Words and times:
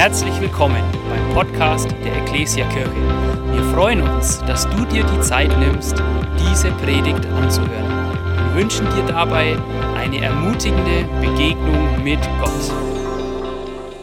Herzlich 0.00 0.40
willkommen 0.40 0.82
beim 1.10 1.34
Podcast 1.34 1.90
der 2.02 2.22
Ecclesia 2.22 2.66
Kirche. 2.70 2.90
Wir 3.52 3.62
freuen 3.74 4.00
uns, 4.00 4.38
dass 4.46 4.64
du 4.70 4.86
dir 4.86 5.04
die 5.04 5.20
Zeit 5.20 5.50
nimmst, 5.58 5.92
diese 6.38 6.72
Predigt 6.78 7.26
anzuhören. 7.26 8.14
Wir 8.46 8.62
wünschen 8.62 8.86
dir 8.94 9.04
dabei 9.04 9.58
eine 9.96 10.24
ermutigende 10.24 11.04
Begegnung 11.20 12.02
mit 12.02 12.18
Gott. 12.40 12.50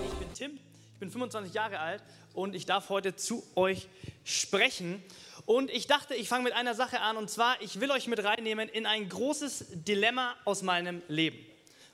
Ich 0.05 0.19
bin 0.19 0.33
Tim, 0.35 0.59
ich 0.93 0.99
bin 0.99 1.09
25 1.09 1.55
Jahre 1.55 1.79
alt 1.79 2.03
und 2.35 2.53
ich 2.53 2.67
darf 2.67 2.89
heute 2.89 3.15
zu 3.15 3.41
euch 3.55 3.87
sprechen. 4.23 5.01
Und 5.47 5.71
ich 5.71 5.87
dachte, 5.87 6.13
ich 6.13 6.29
fange 6.29 6.43
mit 6.43 6.53
einer 6.53 6.75
Sache 6.75 7.01
an 7.01 7.17
und 7.17 7.31
zwar, 7.31 7.59
ich 7.63 7.81
will 7.81 7.89
euch 7.89 8.05
mit 8.05 8.23
reinnehmen 8.23 8.69
in 8.69 8.85
ein 8.85 9.09
großes 9.09 9.65
Dilemma 9.71 10.35
aus 10.45 10.61
meinem 10.61 11.01
Leben. 11.07 11.39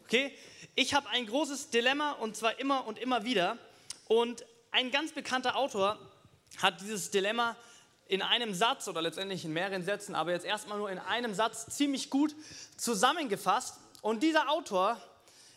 Okay? 0.04 0.34
Ich 0.76 0.94
habe 0.94 1.08
ein 1.08 1.26
großes 1.26 1.70
Dilemma 1.70 2.12
und 2.12 2.36
zwar 2.36 2.60
immer 2.60 2.86
und 2.86 3.00
immer 3.00 3.24
wieder. 3.24 3.58
Und 4.08 4.46
ein 4.72 4.92
ganz 4.92 5.12
bekannter 5.12 5.56
Autor 5.56 5.98
hat 6.58 6.82
dieses 6.82 7.12
Dilemma 7.12 7.56
in 8.08 8.22
einem 8.22 8.54
Satz 8.54 8.88
oder 8.88 9.02
letztendlich 9.02 9.46
in 9.46 9.54
mehreren 9.54 9.84
Sätzen, 9.84 10.16
aber 10.16 10.32
jetzt 10.32 10.46
erstmal 10.46 10.78
nur 10.78 10.90
in 10.92 11.00
einem 11.00 11.34
Satz 11.34 11.66
ziemlich 11.68 12.10
gut 12.10 12.36
zusammengefasst. 12.78 13.78
Und 14.02 14.24
dieser 14.24 14.50
Autor, 14.50 15.02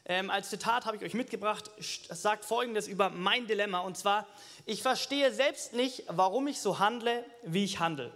ähm, 0.05 0.31
als 0.31 0.51
Zitat 0.51 0.87
habe 0.87 0.97
ich 0.97 1.03
euch 1.03 1.15
mitgebracht, 1.15 1.71
sagt 1.79 2.45
folgendes 2.45 2.87
über 2.89 3.11
mein 3.11 3.47
Dilemma. 3.47 3.81
Und 3.81 3.99
zwar, 3.99 4.27
ich 4.65 4.83
verstehe 4.83 5.33
selbst 5.33 5.73
nicht, 5.73 6.05
warum 6.09 6.47
ich 6.47 6.61
so 6.61 6.79
handle, 6.79 7.25
wie 7.43 7.65
ich 7.65 7.81
handle. 7.81 8.13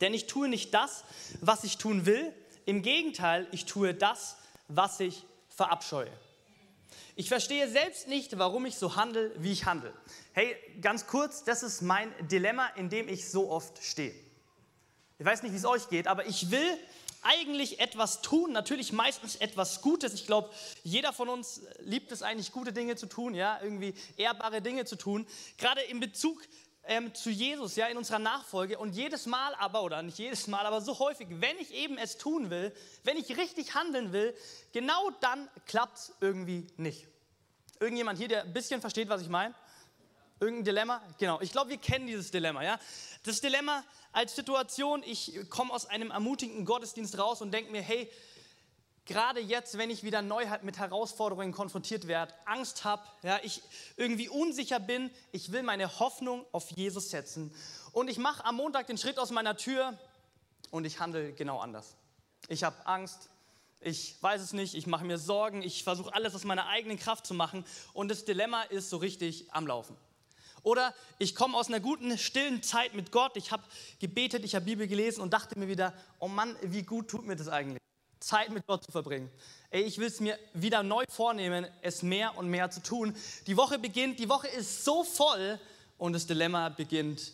Denn 0.00 0.12
ich 0.12 0.26
tue 0.26 0.48
nicht 0.48 0.74
das, 0.74 1.04
was 1.40 1.64
ich 1.64 1.78
tun 1.78 2.04
will. 2.04 2.32
Im 2.66 2.82
Gegenteil, 2.82 3.46
ich 3.52 3.64
tue 3.64 3.94
das, 3.94 4.36
was 4.68 5.00
ich 5.00 5.24
verabscheue. 5.48 6.10
Ich 7.18 7.30
verstehe 7.30 7.66
selbst 7.66 8.08
nicht, 8.08 8.38
warum 8.38 8.66
ich 8.66 8.76
so 8.76 8.94
handle, 8.94 9.32
wie 9.38 9.50
ich 9.50 9.64
handle. 9.64 9.90
Hey, 10.32 10.54
ganz 10.82 11.06
kurz, 11.06 11.44
das 11.44 11.62
ist 11.62 11.80
mein 11.80 12.12
Dilemma, 12.28 12.66
in 12.76 12.90
dem 12.90 13.08
ich 13.08 13.30
so 13.30 13.50
oft 13.50 13.82
stehe. 13.82 14.14
Ich 15.18 15.24
weiß 15.24 15.42
nicht, 15.42 15.52
wie 15.52 15.56
es 15.56 15.64
euch 15.64 15.88
geht, 15.88 16.08
aber 16.08 16.26
ich 16.26 16.50
will 16.50 16.78
eigentlich 17.22 17.80
etwas 17.80 18.20
tun, 18.20 18.52
natürlich 18.52 18.92
meistens 18.92 19.36
etwas 19.36 19.80
Gutes. 19.80 20.12
Ich 20.12 20.26
glaube, 20.26 20.50
jeder 20.84 21.14
von 21.14 21.30
uns 21.30 21.62
liebt 21.78 22.12
es 22.12 22.22
eigentlich, 22.22 22.52
gute 22.52 22.74
Dinge 22.74 22.96
zu 22.96 23.06
tun, 23.06 23.34
ja, 23.34 23.58
irgendwie 23.62 23.94
ehrbare 24.18 24.60
Dinge 24.60 24.84
zu 24.84 24.96
tun. 24.96 25.26
Gerade 25.56 25.80
in 25.80 26.00
Bezug 26.00 26.42
ähm, 26.84 27.14
zu 27.14 27.30
Jesus, 27.30 27.76
ja, 27.76 27.86
in 27.86 27.96
unserer 27.96 28.18
Nachfolge. 28.18 28.78
Und 28.78 28.94
jedes 28.94 29.24
Mal 29.24 29.54
aber, 29.54 29.82
oder 29.82 30.02
nicht 30.02 30.18
jedes 30.18 30.48
Mal, 30.48 30.66
aber 30.66 30.82
so 30.82 30.98
häufig, 30.98 31.28
wenn 31.30 31.56
ich 31.58 31.72
eben 31.72 31.96
es 31.96 32.18
tun 32.18 32.50
will, 32.50 32.74
wenn 33.04 33.16
ich 33.16 33.36
richtig 33.36 33.74
handeln 33.74 34.12
will, 34.12 34.36
genau 34.72 35.10
dann 35.20 35.48
klappt 35.64 35.96
es 35.96 36.12
irgendwie 36.20 36.66
nicht. 36.76 37.08
Irgendjemand 37.80 38.18
hier, 38.18 38.28
der 38.28 38.42
ein 38.44 38.52
bisschen 38.52 38.80
versteht, 38.80 39.08
was 39.08 39.22
ich 39.22 39.28
meine? 39.28 39.54
Irgendein 40.38 40.64
Dilemma? 40.64 41.02
Genau, 41.18 41.40
ich 41.40 41.52
glaube, 41.52 41.70
wir 41.70 41.78
kennen 41.78 42.06
dieses 42.06 42.30
Dilemma. 42.30 42.62
Ja? 42.62 42.78
Das 43.24 43.40
Dilemma 43.40 43.82
als 44.12 44.36
Situation, 44.36 45.02
ich 45.04 45.38
komme 45.48 45.72
aus 45.72 45.86
einem 45.86 46.10
ermutigenden 46.10 46.64
Gottesdienst 46.64 47.18
raus 47.18 47.40
und 47.40 47.52
denke 47.52 47.72
mir, 47.72 47.80
hey, 47.80 48.10
gerade 49.06 49.40
jetzt, 49.40 49.78
wenn 49.78 49.88
ich 49.88 50.02
wieder 50.02 50.20
neu 50.20 50.48
halt 50.48 50.62
mit 50.62 50.78
Herausforderungen 50.78 51.52
konfrontiert 51.52 52.06
werde, 52.06 52.34
Angst 52.44 52.84
habe, 52.84 53.02
ja, 53.22 53.38
ich 53.42 53.62
irgendwie 53.96 54.28
unsicher 54.28 54.80
bin, 54.80 55.10
ich 55.32 55.52
will 55.52 55.62
meine 55.62 55.98
Hoffnung 55.98 56.44
auf 56.52 56.70
Jesus 56.72 57.10
setzen. 57.10 57.54
Und 57.92 58.08
ich 58.08 58.18
mache 58.18 58.44
am 58.44 58.56
Montag 58.56 58.88
den 58.88 58.98
Schritt 58.98 59.18
aus 59.18 59.30
meiner 59.30 59.56
Tür 59.56 59.98
und 60.70 60.84
ich 60.84 61.00
handle 61.00 61.32
genau 61.32 61.60
anders. 61.60 61.96
Ich 62.48 62.62
habe 62.62 62.86
Angst, 62.86 63.30
ich 63.80 64.16
weiß 64.20 64.40
es 64.42 64.52
nicht, 64.52 64.74
ich 64.74 64.86
mache 64.86 65.04
mir 65.04 65.18
Sorgen, 65.18 65.62
ich 65.62 65.84
versuche 65.84 66.12
alles 66.14 66.34
aus 66.34 66.44
meiner 66.44 66.66
eigenen 66.66 66.98
Kraft 66.98 67.26
zu 67.26 67.34
machen 67.34 67.64
und 67.92 68.08
das 68.08 68.24
Dilemma 68.24 68.62
ist 68.62 68.90
so 68.90 68.96
richtig 68.96 69.52
am 69.52 69.66
Laufen. 69.66 69.96
Oder 70.62 70.92
ich 71.18 71.36
komme 71.36 71.56
aus 71.56 71.68
einer 71.68 71.78
guten, 71.78 72.18
stillen 72.18 72.62
Zeit 72.62 72.94
mit 72.94 73.12
Gott, 73.12 73.36
ich 73.36 73.52
habe 73.52 73.62
gebetet, 74.00 74.44
ich 74.44 74.56
habe 74.56 74.64
Bibel 74.64 74.88
gelesen 74.88 75.20
und 75.20 75.32
dachte 75.32 75.58
mir 75.58 75.68
wieder, 75.68 75.92
oh 76.18 76.26
Mann, 76.26 76.56
wie 76.62 76.82
gut 76.82 77.08
tut 77.08 77.24
mir 77.24 77.36
das 77.36 77.46
eigentlich, 77.46 77.80
Zeit 78.18 78.50
mit 78.50 78.66
Gott 78.66 78.82
zu 78.82 78.90
verbringen. 78.90 79.30
Ey, 79.70 79.82
ich 79.82 79.98
will 79.98 80.08
es 80.08 80.18
mir 80.18 80.36
wieder 80.54 80.82
neu 80.82 81.04
vornehmen, 81.08 81.66
es 81.82 82.02
mehr 82.02 82.36
und 82.36 82.48
mehr 82.48 82.70
zu 82.70 82.82
tun. 82.82 83.14
Die 83.46 83.56
Woche 83.56 83.78
beginnt, 83.78 84.18
die 84.18 84.28
Woche 84.28 84.48
ist 84.48 84.84
so 84.84 85.04
voll 85.04 85.60
und 85.98 86.14
das 86.14 86.26
Dilemma 86.26 86.68
beginnt. 86.70 87.32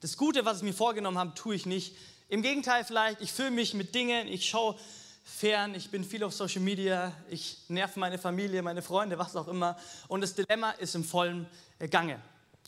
Das 0.00 0.16
Gute, 0.16 0.44
was 0.44 0.58
ich 0.58 0.62
mir 0.62 0.72
vorgenommen 0.72 1.18
habe, 1.18 1.34
tue 1.34 1.54
ich 1.54 1.66
nicht. 1.66 1.96
Im 2.28 2.42
Gegenteil 2.42 2.84
vielleicht, 2.84 3.20
ich 3.20 3.32
fühle 3.32 3.50
mich 3.50 3.74
mit 3.74 3.94
Dingen, 3.94 4.26
ich 4.28 4.48
schaue 4.48 4.76
fern, 5.24 5.74
ich 5.74 5.90
bin 5.90 6.04
viel 6.04 6.22
auf 6.22 6.34
Social 6.34 6.60
Media, 6.60 7.12
ich 7.28 7.58
nerv 7.68 7.96
meine 7.96 8.18
Familie, 8.18 8.62
meine 8.62 8.82
Freunde, 8.82 9.18
was 9.18 9.34
auch 9.34 9.48
immer. 9.48 9.76
Und 10.06 10.20
das 10.20 10.34
Dilemma 10.34 10.72
ist 10.72 10.94
im 10.94 11.02
vollen 11.02 11.46
Gange. 11.90 12.20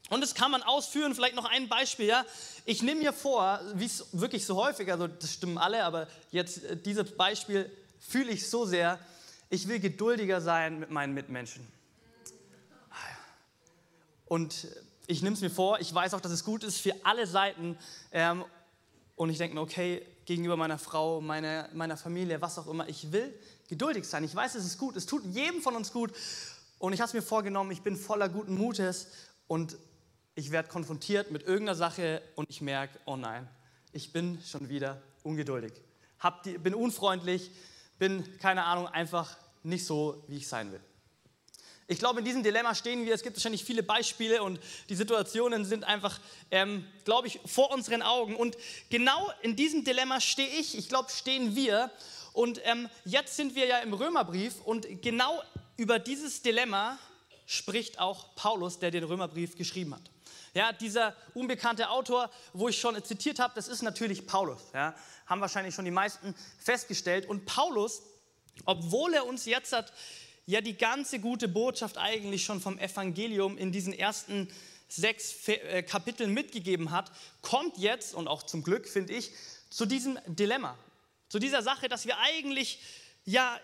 Und 0.08 0.20
das 0.20 0.34
kann 0.34 0.50
man 0.50 0.62
ausführen, 0.62 1.14
vielleicht 1.14 1.34
noch 1.34 1.44
ein 1.44 1.68
Beispiel, 1.68 2.06
ja. 2.06 2.24
Ich 2.64 2.82
nehme 2.82 3.02
mir 3.02 3.12
vor, 3.12 3.60
wie 3.74 3.84
es 3.84 4.06
wirklich 4.12 4.46
so 4.46 4.56
häufig, 4.56 4.90
also 4.90 5.06
das 5.06 5.32
stimmen 5.32 5.58
alle, 5.58 5.84
aber 5.84 6.08
jetzt 6.30 6.64
äh, 6.64 6.76
dieses 6.76 7.12
Beispiel 7.12 7.70
fühle 7.98 8.30
ich 8.30 8.48
so 8.48 8.64
sehr, 8.64 8.98
ich 9.50 9.68
will 9.68 9.80
geduldiger 9.80 10.40
sein 10.40 10.78
mit 10.78 10.90
meinen 10.90 11.12
Mitmenschen. 11.12 11.66
Und 14.26 14.66
ich 15.06 15.22
nehme 15.22 15.34
es 15.34 15.40
mir 15.40 15.50
vor, 15.50 15.78
ich 15.80 15.92
weiß 15.94 16.14
auch, 16.14 16.20
dass 16.20 16.32
es 16.32 16.44
gut 16.44 16.64
ist 16.64 16.80
für 16.80 16.94
alle 17.04 17.26
Seiten. 17.26 17.78
Ähm, 18.10 18.44
und 19.14 19.30
ich 19.30 19.38
denke 19.38 19.54
mir, 19.54 19.60
okay, 19.60 20.04
gegenüber 20.26 20.56
meiner 20.56 20.78
Frau, 20.78 21.20
meiner, 21.20 21.68
meiner 21.72 21.96
Familie, 21.96 22.40
was 22.42 22.58
auch 22.58 22.66
immer. 22.66 22.88
Ich 22.88 23.12
will 23.12 23.32
geduldig 23.68 24.04
sein. 24.04 24.24
Ich 24.24 24.34
weiß, 24.34 24.56
es 24.56 24.66
ist 24.66 24.78
gut. 24.78 24.96
Es 24.96 25.06
tut 25.06 25.24
jedem 25.24 25.62
von 25.62 25.74
uns 25.74 25.92
gut. 25.92 26.12
Und 26.78 26.92
ich 26.92 27.00
habe 27.00 27.08
es 27.08 27.14
mir 27.14 27.22
vorgenommen, 27.22 27.70
ich 27.70 27.82
bin 27.82 27.96
voller 27.96 28.28
guten 28.28 28.54
Mutes 28.54 29.08
und 29.46 29.78
ich 30.34 30.50
werde 30.50 30.68
konfrontiert 30.68 31.30
mit 31.30 31.44
irgendeiner 31.44 31.76
Sache 31.76 32.20
und 32.34 32.50
ich 32.50 32.60
merke, 32.60 32.98
oh 33.06 33.16
nein, 33.16 33.48
ich 33.92 34.12
bin 34.12 34.38
schon 34.44 34.68
wieder 34.68 35.00
ungeduldig. 35.22 35.72
Die, 36.44 36.58
bin 36.58 36.74
unfreundlich, 36.74 37.50
bin, 37.98 38.38
keine 38.38 38.64
Ahnung, 38.64 38.88
einfach 38.88 39.36
nicht 39.62 39.86
so, 39.86 40.24
wie 40.28 40.36
ich 40.36 40.48
sein 40.48 40.72
will. 40.72 40.80
Ich 41.88 42.00
glaube, 42.00 42.18
in 42.18 42.24
diesem 42.24 42.42
Dilemma 42.42 42.74
stehen 42.74 43.06
wir. 43.06 43.14
Es 43.14 43.22
gibt 43.22 43.36
wahrscheinlich 43.36 43.64
viele 43.64 43.84
Beispiele 43.84 44.42
und 44.42 44.58
die 44.88 44.96
Situationen 44.96 45.64
sind 45.64 45.84
einfach, 45.84 46.18
ähm, 46.50 46.84
glaube 47.04 47.28
ich, 47.28 47.38
vor 47.46 47.70
unseren 47.70 48.02
Augen. 48.02 48.34
Und 48.34 48.56
genau 48.90 49.30
in 49.42 49.54
diesem 49.54 49.84
Dilemma 49.84 50.20
stehe 50.20 50.48
ich, 50.48 50.76
ich 50.76 50.88
glaube, 50.88 51.10
stehen 51.10 51.54
wir. 51.54 51.92
Und 52.32 52.60
ähm, 52.64 52.88
jetzt 53.04 53.36
sind 53.36 53.54
wir 53.54 53.66
ja 53.66 53.78
im 53.78 53.94
Römerbrief 53.94 54.60
und 54.64 55.00
genau 55.00 55.40
über 55.76 55.98
dieses 56.00 56.42
Dilemma 56.42 56.98
spricht 57.46 58.00
auch 58.00 58.34
Paulus, 58.34 58.80
der 58.80 58.90
den 58.90 59.04
Römerbrief 59.04 59.56
geschrieben 59.56 59.94
hat. 59.94 60.10
Ja, 60.54 60.72
dieser 60.72 61.14
unbekannte 61.34 61.90
Autor, 61.90 62.30
wo 62.52 62.68
ich 62.68 62.80
schon 62.80 63.02
zitiert 63.04 63.38
habe, 63.38 63.54
das 63.54 63.68
ist 63.68 63.82
natürlich 63.82 64.26
Paulus. 64.26 64.60
Ja, 64.74 64.94
haben 65.26 65.40
wahrscheinlich 65.40 65.74
schon 65.74 65.84
die 65.84 65.90
meisten 65.92 66.34
festgestellt. 66.58 67.28
Und 67.28 67.46
Paulus, 67.46 68.02
obwohl 68.64 69.14
er 69.14 69.26
uns 69.26 69.44
jetzt 69.44 69.72
hat 69.72 69.92
ja 70.46 70.60
die 70.60 70.76
ganze 70.76 71.18
gute 71.18 71.48
Botschaft 71.48 71.98
eigentlich 71.98 72.44
schon 72.44 72.60
vom 72.60 72.78
Evangelium 72.78 73.58
in 73.58 73.72
diesen 73.72 73.92
ersten 73.92 74.48
sechs 74.88 75.48
äh, 75.48 75.82
Kapiteln 75.82 76.32
mitgegeben 76.32 76.92
hat, 76.92 77.10
kommt 77.42 77.76
jetzt, 77.76 78.14
und 78.14 78.28
auch 78.28 78.44
zum 78.44 78.62
Glück 78.62 78.88
finde 78.88 79.12
ich, 79.12 79.32
zu 79.68 79.84
diesem 79.84 80.18
Dilemma, 80.26 80.78
zu 81.28 81.40
dieser 81.40 81.62
Sache, 81.62 81.88
dass 81.88 82.06
wir 82.06 82.18
eigentlich 82.18 82.78
ja 83.24 83.58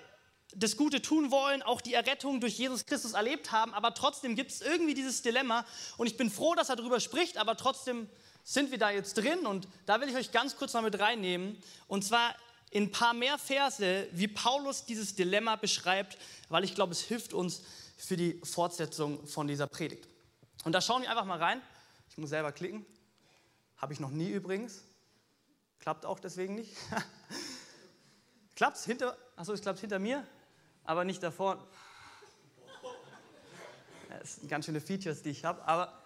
das 0.55 0.77
Gute 0.77 1.01
tun 1.01 1.31
wollen, 1.31 1.63
auch 1.63 1.81
die 1.81 1.95
Errettung 1.95 2.41
durch 2.41 2.59
Jesus 2.59 2.85
Christus 2.85 3.15
erlebt 3.15 3.53
haben, 3.53 3.73
aber 3.73 3.95
trotzdem 3.95 4.35
gibt 4.35 4.51
es 4.51 4.61
irgendwie 4.61 4.95
dieses 4.95 5.23
Dilemma 5.23 5.65
und 5.97 6.09
ich 6.09 6.17
bin 6.17 6.31
froh, 6.31 6.55
dass 6.55 6.69
er 6.69 6.77
darüber 6.77 7.01
spricht, 7.01 7.39
aber 7.39 7.57
trotzdem 7.57 8.09
sind 8.45 8.71
wir 8.73 8.79
da 8.79 8.91
jetzt 8.91 9.15
drin 9.15 9.47
und 9.47 9.69
da 9.87 10.01
will 10.01 10.09
ich 10.09 10.17
euch 10.17 10.33
ganz 10.33 10.57
kurz 10.57 10.73
mal 10.73 10.83
mit 10.83 10.99
reinnehmen. 10.99 11.63
Und 11.87 12.05
zwar 12.05 12.35
in 12.73 12.85
ein 12.85 12.91
paar 12.91 13.13
mehr 13.13 13.37
Verse, 13.39 14.09
wie 14.13 14.29
Paulus 14.29 14.87
dieses 14.87 15.15
Dilemma 15.15 15.57
beschreibt, 15.57 16.17
weil 16.49 16.65
ich 16.65 16.75
glaube, 16.75 16.93
es 16.93 17.03
hilft 17.03 17.35
uns 17.35 17.63
für 17.99 18.17
die 18.17 18.41
Fortsetzung 18.43 19.27
von 19.27 19.47
dieser 19.47 19.67
Predigt. 19.67 20.09
Und 20.65 20.73
da 20.73 20.81
schauen 20.81 21.03
wir 21.03 21.11
einfach 21.11 21.27
mal 21.27 21.39
rein. 21.39 21.61
Ich 22.09 22.17
muss 22.17 22.31
selber 22.31 22.51
klicken. 22.51 22.87
Habe 23.77 23.93
ich 23.93 24.01
noch 24.01 24.11
nie 24.11 24.31
übrigens. 24.31 24.83
Klappt 25.81 26.07
auch 26.07 26.19
deswegen 26.19 26.55
nicht. 26.55 26.75
klappt 28.57 28.79
es 28.79 28.87
hinter, 28.87 29.19
achso, 29.37 29.53
es 29.53 29.61
klappt 29.61 29.81
hinter 29.81 29.99
mir, 29.99 30.27
aber 30.85 31.05
nicht 31.05 31.23
davor. 31.23 31.69
Das 34.09 34.37
sind 34.37 34.49
ganz 34.49 34.65
schöne 34.65 34.81
Features, 34.81 35.23
die 35.23 35.31
ich 35.31 35.45
habe. 35.45 35.63
Aber 35.67 36.03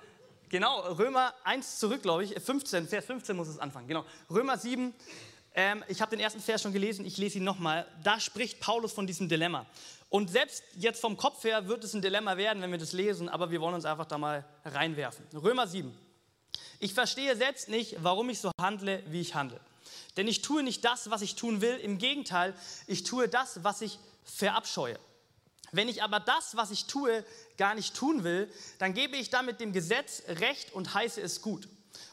genau, 0.48 0.80
Römer 0.94 1.32
1 1.44 1.78
zurück, 1.78 2.02
glaube 2.02 2.24
ich, 2.24 2.40
15, 2.40 2.88
Vers 2.88 3.04
15 3.04 3.36
muss 3.36 3.46
es 3.46 3.58
anfangen. 3.58 3.86
Genau, 3.86 4.04
Römer 4.30 4.58
7, 4.58 4.92
ähm, 5.56 5.82
ich 5.88 6.02
habe 6.02 6.10
den 6.10 6.20
ersten 6.20 6.40
Vers 6.40 6.62
schon 6.62 6.72
gelesen, 6.74 7.06
ich 7.06 7.16
lese 7.16 7.38
ihn 7.38 7.44
nochmal. 7.44 7.86
Da 8.04 8.20
spricht 8.20 8.60
Paulus 8.60 8.92
von 8.92 9.06
diesem 9.06 9.28
Dilemma. 9.28 9.64
Und 10.10 10.30
selbst 10.30 10.62
jetzt 10.76 11.00
vom 11.00 11.16
Kopf 11.16 11.42
her 11.44 11.66
wird 11.66 11.82
es 11.82 11.94
ein 11.94 12.02
Dilemma 12.02 12.36
werden, 12.36 12.62
wenn 12.62 12.70
wir 12.70 12.78
das 12.78 12.92
lesen, 12.92 13.30
aber 13.30 13.50
wir 13.50 13.60
wollen 13.62 13.74
uns 13.74 13.86
einfach 13.86 14.04
da 14.04 14.18
mal 14.18 14.44
reinwerfen. 14.66 15.24
Römer 15.34 15.66
7. 15.66 15.92
Ich 16.78 16.92
verstehe 16.92 17.34
selbst 17.36 17.70
nicht, 17.70 17.96
warum 18.00 18.28
ich 18.28 18.38
so 18.38 18.50
handle, 18.60 19.02
wie 19.08 19.22
ich 19.22 19.34
handle. 19.34 19.58
Denn 20.18 20.28
ich 20.28 20.42
tue 20.42 20.62
nicht 20.62 20.84
das, 20.84 21.10
was 21.10 21.22
ich 21.22 21.36
tun 21.36 21.62
will. 21.62 21.76
Im 21.76 21.96
Gegenteil, 21.96 22.54
ich 22.86 23.02
tue 23.04 23.26
das, 23.26 23.64
was 23.64 23.80
ich 23.80 23.98
verabscheue. 24.24 24.98
Wenn 25.72 25.88
ich 25.88 26.02
aber 26.02 26.20
das, 26.20 26.56
was 26.56 26.70
ich 26.70 26.84
tue, 26.84 27.24
gar 27.56 27.74
nicht 27.74 27.94
tun 27.94 28.24
will, 28.24 28.52
dann 28.78 28.92
gebe 28.92 29.16
ich 29.16 29.30
damit 29.30 29.60
dem 29.60 29.72
Gesetz 29.72 30.22
Recht 30.28 30.72
und 30.74 30.92
heiße 30.92 31.20
es 31.20 31.40
gut. 31.40 31.66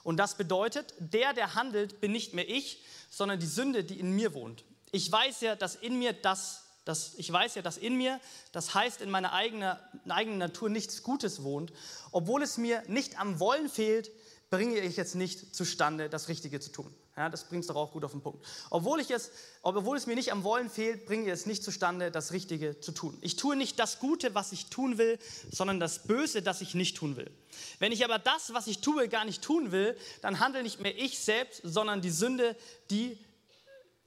Und 0.04 0.18
das 0.18 0.36
bedeutet, 0.36 0.94
der, 1.00 1.34
der 1.34 1.56
handelt, 1.56 2.02
bin 2.02 2.12
nicht 2.12 2.34
mehr 2.34 2.50
ich, 2.50 2.84
sondern 3.10 3.40
die 3.40 3.46
Sünde, 3.46 3.84
die 3.84 4.00
in 4.00 4.12
mir 4.12 4.34
wohnt. 4.34 4.64
Ich 4.92 5.12
weiß 5.12 5.42
ja, 5.42 5.56
dass 5.56 5.76
in 5.76 5.98
mir 5.98 6.14
das, 6.14 6.64
das 6.86 7.14
ich 7.16 7.32
weiß 7.32 7.56
ja, 7.56 7.62
dass 7.62 7.78
in 7.78 7.96
mir, 7.96 8.20
das 8.52 8.76
heißt 8.76 9.02
in 9.02 9.10
meiner 9.10 9.34
eigenen, 9.34 9.78
eigenen 10.10 10.38
Natur 10.38 10.70
nichts 10.70 11.04
Gutes 11.04 11.44
wohnt. 11.44 11.72
Obwohl 12.12 12.44
es 12.44 12.58
mir 12.58 12.84
nicht 12.88 13.20
am 13.20 13.40
Wollen 13.40 13.70
fehlt, 13.70 14.12
bringe 14.50 14.80
ich 14.80 15.00
es 15.00 15.16
nicht 15.16 15.56
zustande, 15.56 16.10
das 16.10 16.28
Richtige 16.28 16.60
zu 16.60 16.72
tun. 16.72 16.94
Ja, 17.16 17.30
das 17.30 17.48
bringt 17.48 17.62
es 17.62 17.68
doch 17.68 17.76
auch 17.76 17.92
gut 17.92 18.04
auf 18.04 18.12
den 18.12 18.22
Punkt. 18.22 18.44
Obwohl, 18.72 19.00
ich 19.00 19.12
es, 19.12 19.30
obwohl 19.62 19.96
es 19.96 20.08
mir 20.08 20.16
nicht 20.16 20.32
am 20.32 20.44
Wollen 20.44 20.68
fehlt, 20.68 21.06
bringe 21.06 21.28
ich 21.28 21.32
es 21.32 21.46
nicht 21.46 21.64
zustande, 21.64 22.10
das 22.10 22.32
Richtige 22.32 22.80
zu 22.80 22.92
tun. 22.92 23.16
Ich 23.22 23.36
tue 23.36 23.56
nicht 23.56 23.78
das 23.78 24.00
Gute, 24.00 24.34
was 24.34 24.52
ich 24.52 24.68
tun 24.68 24.98
will, 24.98 25.20
sondern 25.52 25.80
das 25.80 26.08
Böse, 26.08 26.42
das 26.42 26.62
ich 26.62 26.74
nicht 26.74 26.98
tun 26.98 27.16
will. 27.16 27.30
Wenn 27.78 27.92
ich 27.92 28.04
aber 28.04 28.18
das, 28.18 28.56
was 28.56 28.66
ich 28.66 28.80
tue, 28.80 29.10
gar 29.10 29.26
nicht 29.26 29.44
tun 29.44 29.72
will, 29.72 29.96
dann 30.22 30.40
handle 30.40 30.64
nicht 30.64 30.80
mehr 30.80 30.98
ich 30.98 31.20
selbst, 31.20 31.62
sondern 31.64 32.02
die 32.02 32.10
Sünde, 32.10 32.56
die 32.90 33.20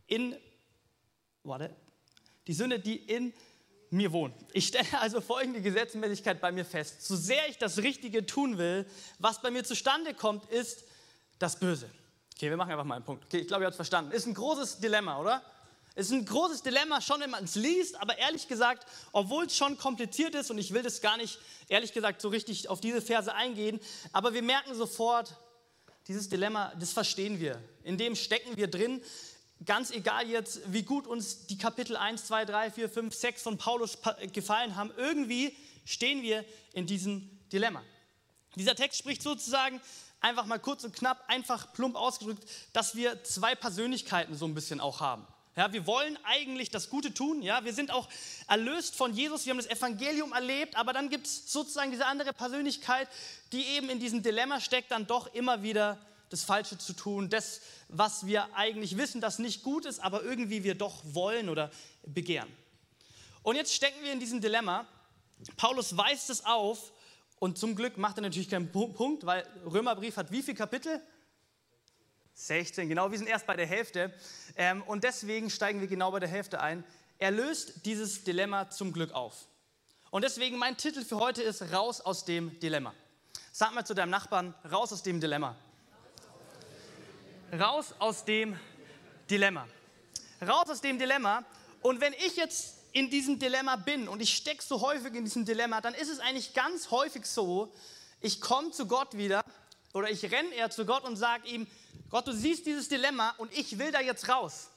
in, 0.09 0.35
warte, 1.45 1.75
die 2.49 2.55
Sünde, 2.55 2.81
die 2.81 2.97
in 2.97 3.33
mir 3.91 4.11
wohnt. 4.11 4.35
Ich 4.53 4.67
stelle 4.67 5.01
also 5.01 5.21
folgende 5.21 5.61
Gesetzmäßigkeit 5.63 6.41
bei 6.41 6.51
mir 6.51 6.65
fest. 6.65 7.07
So 7.07 7.15
sehr 7.15 7.49
ich 7.49 7.57
das 7.57 7.79
Richtige 7.79 8.27
tun 8.27 8.59
will, 8.59 8.85
was 9.21 9.41
bei 9.41 9.53
mir 9.53 9.63
zustande 9.63 10.13
kommt, 10.13 10.51
ist 10.51 10.85
das 11.39 11.61
Böse. 11.61 11.89
Okay, 12.37 12.51
wir 12.51 12.57
machen 12.59 12.71
einfach 12.71 12.85
mal 12.85 12.97
einen 12.97 13.05
Punkt. 13.05 13.25
Okay, 13.25 13.39
ich 13.39 13.49
glaube, 13.49 13.63
ihr 13.63 13.67
habt 13.67 13.73
es 13.73 13.77
verstanden. 13.77 14.13
Ist 14.13 14.27
ein 14.27 14.35
großes 14.35 14.79
Dilemma, 14.79 15.19
oder? 15.19 15.43
Ist 15.95 16.13
ein 16.13 16.27
großes 16.27 16.63
Dilemma, 16.63 17.01
schon 17.01 17.21
wenn 17.21 17.31
man 17.31 17.45
es 17.45 17.55
liest, 17.55 17.99
aber 17.99 18.19
ehrlich 18.19 18.47
gesagt, 18.47 18.87
obwohl 19.13 19.47
es 19.47 19.57
schon 19.57 19.79
kompliziert 19.79 20.35
ist 20.35 20.51
und 20.51 20.59
ich 20.59 20.75
will 20.75 20.83
das 20.83 21.01
gar 21.01 21.17
nicht, 21.17 21.39
ehrlich 21.69 21.95
gesagt, 21.95 22.21
so 22.21 22.29
richtig 22.29 22.69
auf 22.69 22.83
diese 22.83 23.01
Verse 23.01 23.33
eingehen, 23.33 23.81
aber 24.13 24.35
wir 24.35 24.43
merken 24.43 24.75
sofort, 24.75 25.35
dieses 26.09 26.29
Dilemma, 26.29 26.75
das 26.79 26.93
verstehen 26.93 27.41
wir. 27.41 27.59
In 27.83 27.97
dem 27.97 28.15
stecken 28.15 28.59
wir 28.59 28.69
drin. 28.69 29.03
Ganz 29.65 29.91
egal 29.91 30.29
jetzt, 30.29 30.61
wie 30.71 30.83
gut 30.83 31.07
uns 31.07 31.47
die 31.47 31.57
Kapitel 31.57 31.97
1, 31.97 32.27
2, 32.27 32.45
3, 32.45 32.71
4, 32.71 32.91
5, 32.91 33.15
6 33.15 33.43
von 33.43 33.57
Paulus 33.57 33.99
gefallen 34.35 34.77
haben, 34.77 34.93
irgendwie 34.99 35.57
stehen 35.87 36.23
wir 36.23 36.45
in 36.75 36.87
diesem 36.87 37.31
Dilemma. 37.51 37.83
Dieser 38.57 38.75
Text 38.75 38.99
spricht 38.99 39.23
sozusagen 39.23 39.81
einfach 40.21 40.47
mal 40.47 40.59
kurz 40.59 40.85
und 40.85 40.95
knapp, 40.95 41.25
einfach 41.29 41.73
plump 41.73 41.97
ausgedrückt, 41.97 42.45
dass 42.73 42.95
wir 42.95 43.23
zwei 43.25 43.55
Persönlichkeiten 43.55 44.35
so 44.35 44.47
ein 44.47 44.55
bisschen 44.55 44.81
auch 44.81 45.01
haben. 45.01 45.27
Ja, 45.57 45.73
wir 45.73 45.87
wollen 45.87 46.19
eigentlich 46.25 46.71
das 46.71 46.91
Gute 46.91 47.15
tun. 47.15 47.41
Ja, 47.41 47.65
wir 47.65 47.73
sind 47.73 47.91
auch 47.91 48.09
erlöst 48.47 48.95
von 48.95 49.15
Jesus. 49.15 49.47
Wir 49.47 49.53
haben 49.53 49.59
das 49.59 49.67
Evangelium 49.67 50.35
erlebt. 50.35 50.77
Aber 50.77 50.93
dann 50.93 51.09
gibt 51.09 51.27
es 51.27 51.51
sozusagen 51.51 51.91
diese 51.91 52.05
andere 52.05 52.35
Persönlichkeit, 52.35 53.09
die 53.53 53.65
eben 53.65 53.89
in 53.89 53.99
diesem 53.99 54.23
Dilemma 54.23 54.61
steckt, 54.61 54.91
dann 54.91 55.07
doch 55.07 55.33
immer 55.33 55.63
wieder 55.63 55.99
das 56.29 56.45
Falsche 56.45 56.77
zu 56.77 56.93
tun. 56.93 57.31
Das, 57.31 57.63
was 57.89 58.27
wir 58.27 58.55
eigentlich 58.55 58.99
wissen, 58.99 59.23
das 59.23 59.39
nicht 59.39 59.63
gut 59.63 59.87
ist, 59.87 60.01
aber 60.01 60.23
irgendwie 60.23 60.63
wir 60.63 60.75
doch 60.75 61.03
wollen 61.05 61.49
oder 61.49 61.71
begehren. 62.05 62.55
Und 63.43 63.57
jetzt 63.57 63.73
stecken 63.73 64.03
wir 64.03 64.13
in 64.13 64.21
diesem 64.21 64.43
Dilemma. 64.43 64.87
Paulus 65.57 65.97
weist 65.97 66.29
es 66.29 66.45
auf 66.45 66.93
und 67.39 67.59
zum 67.59 67.77
Glück 67.77 67.99
macht 67.99 68.19
er 68.19 68.23
natürlich 68.23 68.49
keinen 68.49 68.73
Punkt, 68.73 69.27
weil 69.27 69.47
Römerbrief 69.65 70.17
hat 70.17 70.31
wie 70.31 70.43
viele 70.43 70.57
Kapitel? 70.57 71.01
16, 72.35 72.89
genau, 72.89 73.11
wir 73.11 73.19
sind 73.19 73.29
erst 73.29 73.47
bei 73.47 73.57
der 73.57 73.67
Hälfte. 73.67 74.13
Ähm, 74.57 74.83
und 74.83 75.05
deswegen 75.05 75.49
steigen 75.51 75.81
wir 75.81 75.87
genau 75.87 76.11
bei 76.11 76.21
der 76.21 76.29
Hälfte 76.29 76.61
ein. 76.61 76.85
Er 77.19 77.31
löst 77.31 77.87
dieses 77.87 78.25
Dilemma 78.25 78.71
zum 78.71 78.93
Glück 78.93 79.13
auf. 79.13 79.49
Und 80.11 80.23
deswegen 80.23 80.59
mein 80.59 80.77
Titel 80.77 81.03
für 81.03 81.19
heute 81.19 81.43
ist 81.43 81.63
Raus 81.73 82.01
aus 82.01 82.25
dem 82.25 82.59
Dilemma. 82.61 82.95
Sag 83.53 83.75
mal 83.75 83.87
zu 83.87 83.95
deinem 83.95 84.11
Nachbarn, 84.11 84.55
raus 84.71 84.93
aus 84.93 85.03
dem 85.03 85.21
Dilemma. 85.21 85.57
Raus 87.59 87.95
aus 87.99 88.25
dem 88.25 88.59
Dilemma. 89.31 89.67
Raus 90.47 90.69
aus 90.69 90.81
dem 90.83 90.99
Dilemma. 90.99 91.45
Und 91.81 92.01
wenn 92.01 92.13
ich 92.13 92.37
jetzt 92.37 92.76
in 92.97 93.11
diesem 93.11 93.39
Dilemma 93.39 93.77
bin 93.77 94.09
und 94.09 94.23
ich 94.23 94.35
stecke 94.35 94.63
so 94.63 94.81
häufig 94.81 95.15
in 95.15 95.23
diesem 95.23 95.45
Dilemma, 95.45 95.83
dann 95.83 95.93
ist 95.93 96.09
es 96.09 96.19
eigentlich 96.19 96.55
ganz 96.55 96.91
häufig 96.91 97.27
so, 97.27 97.71
ich 98.23 98.41
komme 98.41 98.71
zu 98.71 98.87
Gott 98.87 99.19
wieder 99.19 99.45
oder 99.93 100.11
ich 100.11 100.23
renne 100.23 100.49
eher 100.55 100.71
zu 100.71 100.87
Gott 100.87 101.05
und 101.05 101.17
sage 101.17 101.47
ihm, 101.47 101.67
Gott, 102.09 102.27
du 102.27 102.33
siehst 102.33 102.65
dieses 102.65 102.89
Dilemma 102.89 103.35
und 103.37 103.53
ich 103.53 103.79
will 103.79 103.93
da 103.93 104.01
jetzt 104.01 104.31
raus. 104.31 104.71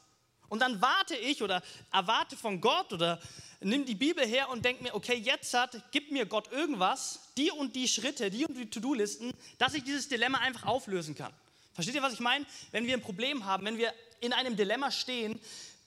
Und 0.50 0.60
dann 0.60 0.81
warte 0.81 1.16
ich 1.16 1.42
oder 1.42 1.63
erwarte 1.94 2.36
von 2.36 2.60
Gott 2.60 2.92
oder 2.92 3.21
nimm 3.62 3.86
die 3.86 3.95
Bibel 3.95 4.25
her 4.25 4.50
und 4.50 4.66
denke 4.66 4.83
mir, 4.83 4.95
okay, 4.95 5.16
jetzt 5.16 5.54
hat, 5.54 5.81
gib 5.92 6.12
mir 6.12 6.25
Gott 6.25 6.51
irgendwas, 6.51 7.21
die 7.38 7.51
und 7.51 7.74
die 7.74 7.88
Schritte, 7.88 8.30
die 8.30 8.45
und 8.45 8.57
die 8.57 8.69
To-Do-Listen, 8.69 9.31
dass 9.60 9.75
ich 9.75 9.86
dieses 9.86 10.10
Dilemma 10.10 10.39
einfach 10.39 10.66
auflösen 10.66 11.16
kann. 11.16 11.31
Versteht 11.74 11.95
ihr, 11.95 12.01
was 12.01 12.12
ich 12.12 12.19
meine? 12.19 12.45
Wenn 12.71 12.86
wir 12.86 12.95
ein 12.95 13.01
Problem 13.01 13.45
haben, 13.45 13.63
wenn 13.63 13.77
wir 13.77 13.94
in 14.19 14.33
einem 14.33 14.57
Dilemma 14.57 14.92
stehen, 14.92 15.39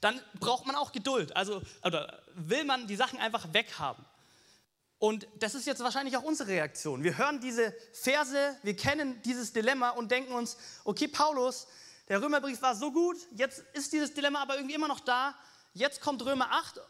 dann 0.02 0.20
braucht 0.40 0.66
man 0.66 0.76
auch 0.76 0.93
Geduld. 0.93 1.34
Also, 1.37 1.62
oder 1.84 2.22
will 2.34 2.64
man 2.64 2.87
die 2.87 2.96
Sachen 2.96 3.19
einfach 3.19 3.54
weghaben. 3.54 4.04
Und 4.99 5.26
das 5.38 5.54
ist 5.54 5.66
jetzt 5.66 5.82
wahrscheinlich 5.82 6.16
auch 6.16 6.22
unsere 6.22 6.50
Reaktion. 6.50 7.02
Wir 7.02 7.16
hören 7.16 7.40
diese 7.40 7.75
Verse, 7.93 8.56
wir 8.62 8.76
kennen 8.76 9.20
dieses 9.22 9.52
Dilemma 9.52 9.90
und 9.90 10.10
denken 10.10 10.32
uns, 10.32 10.56
okay, 10.84 11.08
Paulus, 11.08 11.66
der 12.08 12.20
Römerbrief 12.20 12.60
war 12.62 12.75
so 12.75 12.93
gut, 12.93 13.16
jetzt 13.32 13.64
ist 13.72 13.93
dieses 13.93 14.12
Dilemma 14.12 14.43
aber 14.43 14.56
irgendwie 14.56 14.75
immer 14.75 14.88
noch 14.88 15.00
da. 15.00 15.34
Jetzt 15.72 16.00
kommt 16.00 16.25
Römer 16.25 16.50
8 16.50 16.81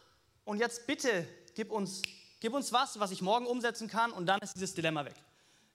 und 0.44 0.58
jetzt 0.58 0.86
bitte 0.86 1.28
gib 1.54 1.70
uns, 1.70 2.02
gib 2.40 2.54
uns 2.54 2.72
was, 2.72 2.98
was 2.98 3.10
ich 3.10 3.20
morgen 3.20 3.46
umsetzen 3.46 3.88
kann 3.88 4.10
und 4.12 4.26
dann 4.26 4.40
ist 4.40 4.54
dieses 4.56 4.74
Dilemma 4.74 5.04
weg. 5.04 5.16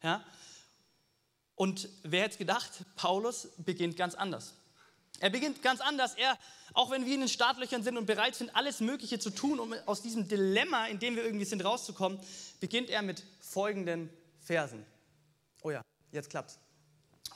Ja? 0.01 0.24
Und 1.56 1.88
wer 2.04 2.24
hätte 2.24 2.38
gedacht, 2.38 2.72
Paulus 2.95 3.50
beginnt 3.57 3.95
ganz 3.95 4.16
anders. 4.16 4.54
Er 5.19 5.30
beginnt 5.30 5.62
ganz 5.62 5.81
anders. 5.81 6.16
Er, 6.16 6.38
auch 6.74 6.92
wenn 6.92 7.06
wir 7.06 7.14
in 7.14 7.22
den 7.22 7.30
Startlöchern 7.30 7.84
sind 7.84 7.98
und 7.98 8.06
bereit 8.06 8.36
sind, 8.36 8.56
alles 8.56 8.80
Mögliche 8.80 9.19
zu 9.19 9.30
tun, 9.30 9.60
um 9.60 9.74
aus 9.86 10.02
diesem 10.02 10.28
Dilemma, 10.28 10.88
in 10.88 11.00
dem 11.00 11.16
wir 11.16 11.24
irgendwie 11.24 11.46
sind, 11.46 11.64
rauszukommen, 11.64 12.19
beginnt 12.60 12.90
er 12.90 13.02
mit 13.02 13.24
folgenden 13.40 14.10
Versen. 14.40 14.86
Oh 15.64 15.72
ja, 15.72 15.81
jetzt 16.12 16.30
klappt's. 16.30 16.60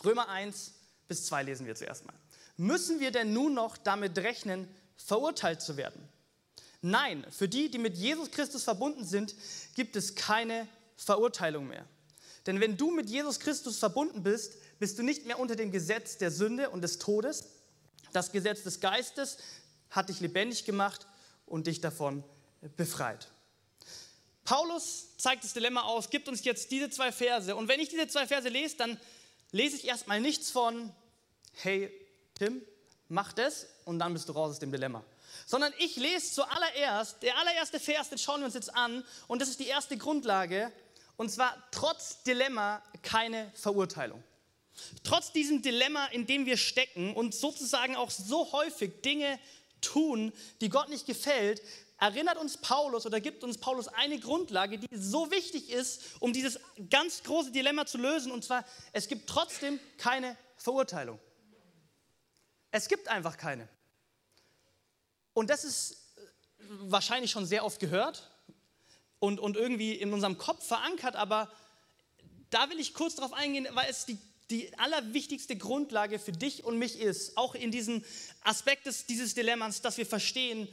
Römer 0.04 0.30
1 0.30 0.74
bis 1.07 1.25
2 1.25 1.44
lesen 1.44 1.66
wir 1.66 1.75
zuerst 1.75 2.06
mal. 2.06 2.16
Müssen 2.57 3.00
wir 3.00 3.12
denn 3.12 3.33
nun 3.33 3.54
noch 3.54 3.78
damit 3.78 4.18
rechnen, 4.19 4.68
verurteilt 4.95 5.62
zu 5.62 5.78
werden? 5.78 6.07
Nein, 6.81 7.25
für 7.30 7.48
die, 7.48 7.69
die 7.69 7.78
mit 7.78 7.98
Jesus 7.98 8.31
Christus 8.31 8.63
verbunden 8.63 9.06
sind, 9.06 9.36
gibt 9.75 9.95
es 9.95 10.16
keine 10.16 10.68
Verurteilung 10.95 11.68
mehr. 11.68 11.86
Denn 12.48 12.60
wenn 12.60 12.78
du 12.78 12.92
mit 12.92 13.10
Jesus 13.10 13.40
Christus 13.40 13.78
verbunden 13.78 14.23
bist, 14.23 14.54
bist 14.80 14.97
du 14.97 15.04
nicht 15.04 15.26
mehr 15.26 15.40
unter 15.40 15.56
dem 15.56 15.71
Gesetz 15.71 16.18
der 16.18 16.31
Sünde 16.31 16.71
und 16.71 16.81
des 16.81 16.97
Todes, 16.97 17.45
das 18.11 18.31
Gesetz 18.31 18.63
des 18.63 18.80
Geistes 18.80 19.37
hat 19.89 20.09
dich 20.09 20.19
lebendig 20.19 20.65
gemacht 20.65 21.07
und 21.45 21.68
dich 21.68 21.81
davon 21.81 22.23
befreit. 22.77 23.27
Paulus 24.44 25.18
zeigt 25.18 25.44
das 25.44 25.53
Dilemma 25.53 25.81
aus, 25.81 26.09
gibt 26.09 26.27
uns 26.27 26.44
jetzt 26.44 26.71
diese 26.71 26.89
zwei 26.89 27.11
Verse. 27.11 27.56
Und 27.56 27.68
wenn 27.68 27.80
ich 27.80 27.89
diese 27.89 28.07
zwei 28.07 28.25
Verse 28.25 28.49
lese, 28.49 28.77
dann 28.77 28.99
lese 29.51 29.75
ich 29.75 29.85
erstmal 29.85 30.19
nichts 30.19 30.49
von, 30.51 30.94
hey 31.53 31.91
Tim, 32.35 32.61
mach 33.07 33.33
das 33.33 33.68
und 33.85 33.99
dann 33.99 34.13
bist 34.13 34.30
du 34.30 34.33
raus 34.33 34.51
aus 34.51 34.59
dem 34.59 34.71
Dilemma. 34.71 35.03
Sondern 35.45 35.73
ich 35.77 35.95
lese 35.95 36.33
zuallererst, 36.33 37.21
der 37.21 37.37
allererste 37.37 37.80
Vers, 37.80 38.09
den 38.09 38.18
schauen 38.18 38.41
wir 38.41 38.45
uns 38.45 38.56
jetzt 38.56 38.73
an. 38.75 39.03
Und 39.27 39.41
das 39.41 39.49
ist 39.49 39.59
die 39.59 39.68
erste 39.68 39.97
Grundlage. 39.97 40.71
Und 41.18 41.30
zwar 41.30 41.56
trotz 41.71 42.23
Dilemma 42.23 42.81
keine 43.03 43.51
Verurteilung. 43.56 44.23
Trotz 45.04 45.31
diesem 45.31 45.61
Dilemma, 45.61 46.07
in 46.07 46.26
dem 46.26 46.45
wir 46.45 46.57
stecken 46.57 47.14
und 47.14 47.33
sozusagen 47.33 47.95
auch 47.95 48.11
so 48.11 48.52
häufig 48.52 49.02
Dinge 49.02 49.40
tun, 49.81 50.31
die 50.61 50.69
Gott 50.69 50.90
nicht 50.90 51.06
gefällt, 51.06 51.61
erinnert 51.97 52.38
uns 52.38 52.57
Paulus 52.57 53.06
oder 53.06 53.21
gibt 53.21 53.44
uns 53.44 53.59
Paulus 53.59 53.88
eine 53.88 54.19
Grundlage, 54.19 54.80
die 54.80 54.88
so 54.92 55.30
wichtig 55.30 55.69
ist, 55.69 56.02
um 56.19 56.33
dieses 56.33 56.59
ganz 56.90 57.23
große 57.23 57.52
Dilemma 57.52 57.85
zu 57.85 57.97
lösen. 57.97 58.31
Und 58.31 58.44
zwar, 58.44 58.66
es 58.92 59.07
gibt 59.07 59.30
trotzdem 59.30 59.80
keine 59.97 60.35
Verurteilung. 60.57 61.19
Es 62.71 62.88
gibt 62.88 63.07
einfach 63.07 63.38
keine. 63.38 63.68
Und 65.33 65.50
das 65.50 65.64
ist 65.64 65.97
wahrscheinlich 66.69 67.31
schon 67.31 67.45
sehr 67.45 67.66
oft 67.66 67.80
gehört 67.80 68.31
und, 69.19 69.40
und 69.40 69.56
irgendwie 69.56 69.94
in 69.94 70.14
unserem 70.14 70.38
Kopf 70.38 70.66
verankert, 70.66 71.16
aber 71.16 71.52
da 72.50 72.69
will 72.69 72.80
ich 72.80 72.94
kurz 72.94 73.16
darauf 73.16 73.33
eingehen, 73.33 73.68
weil 73.71 73.90
es 73.90 74.06
die 74.06 74.18
die 74.52 74.78
allerwichtigste 74.78 75.56
Grundlage 75.56 76.20
für 76.20 76.31
dich 76.31 76.64
und 76.64 76.78
mich 76.78 77.00
ist, 77.00 77.38
auch 77.38 77.56
in 77.56 77.72
diesem 77.72 78.04
Aspekt 78.44 78.86
des, 78.86 79.06
dieses 79.06 79.34
Dilemmas, 79.34 79.81
dass 79.81 79.98
wir 79.98 80.06
verstehen, 80.06 80.68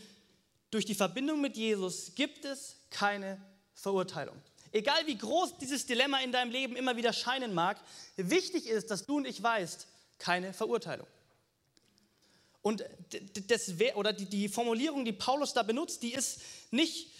durch 0.70 0.84
die 0.84 0.94
Verbindung 0.94 1.40
mit 1.40 1.56
Jesus 1.56 2.14
gibt 2.14 2.44
es 2.44 2.76
keine 2.90 3.40
Verurteilung. 3.74 4.36
Egal 4.72 5.06
wie 5.06 5.16
groß 5.16 5.56
dieses 5.58 5.86
Dilemma 5.86 6.20
in 6.20 6.32
deinem 6.32 6.50
Leben 6.50 6.76
immer 6.76 6.96
wieder 6.96 7.12
scheinen 7.12 7.54
mag, 7.54 7.80
wichtig 8.16 8.66
ist, 8.66 8.90
dass 8.90 9.06
du 9.06 9.16
und 9.16 9.26
ich 9.26 9.42
weißt, 9.42 9.86
keine 10.18 10.52
Verurteilung. 10.52 11.06
Und 12.60 12.84
das, 13.46 13.72
oder 13.94 14.12
die, 14.12 14.26
die 14.26 14.48
Formulierung, 14.48 15.04
die 15.04 15.12
Paulus 15.12 15.54
da 15.54 15.62
benutzt, 15.62 16.02
die 16.02 16.12
ist 16.12 16.40
nicht 16.70 17.10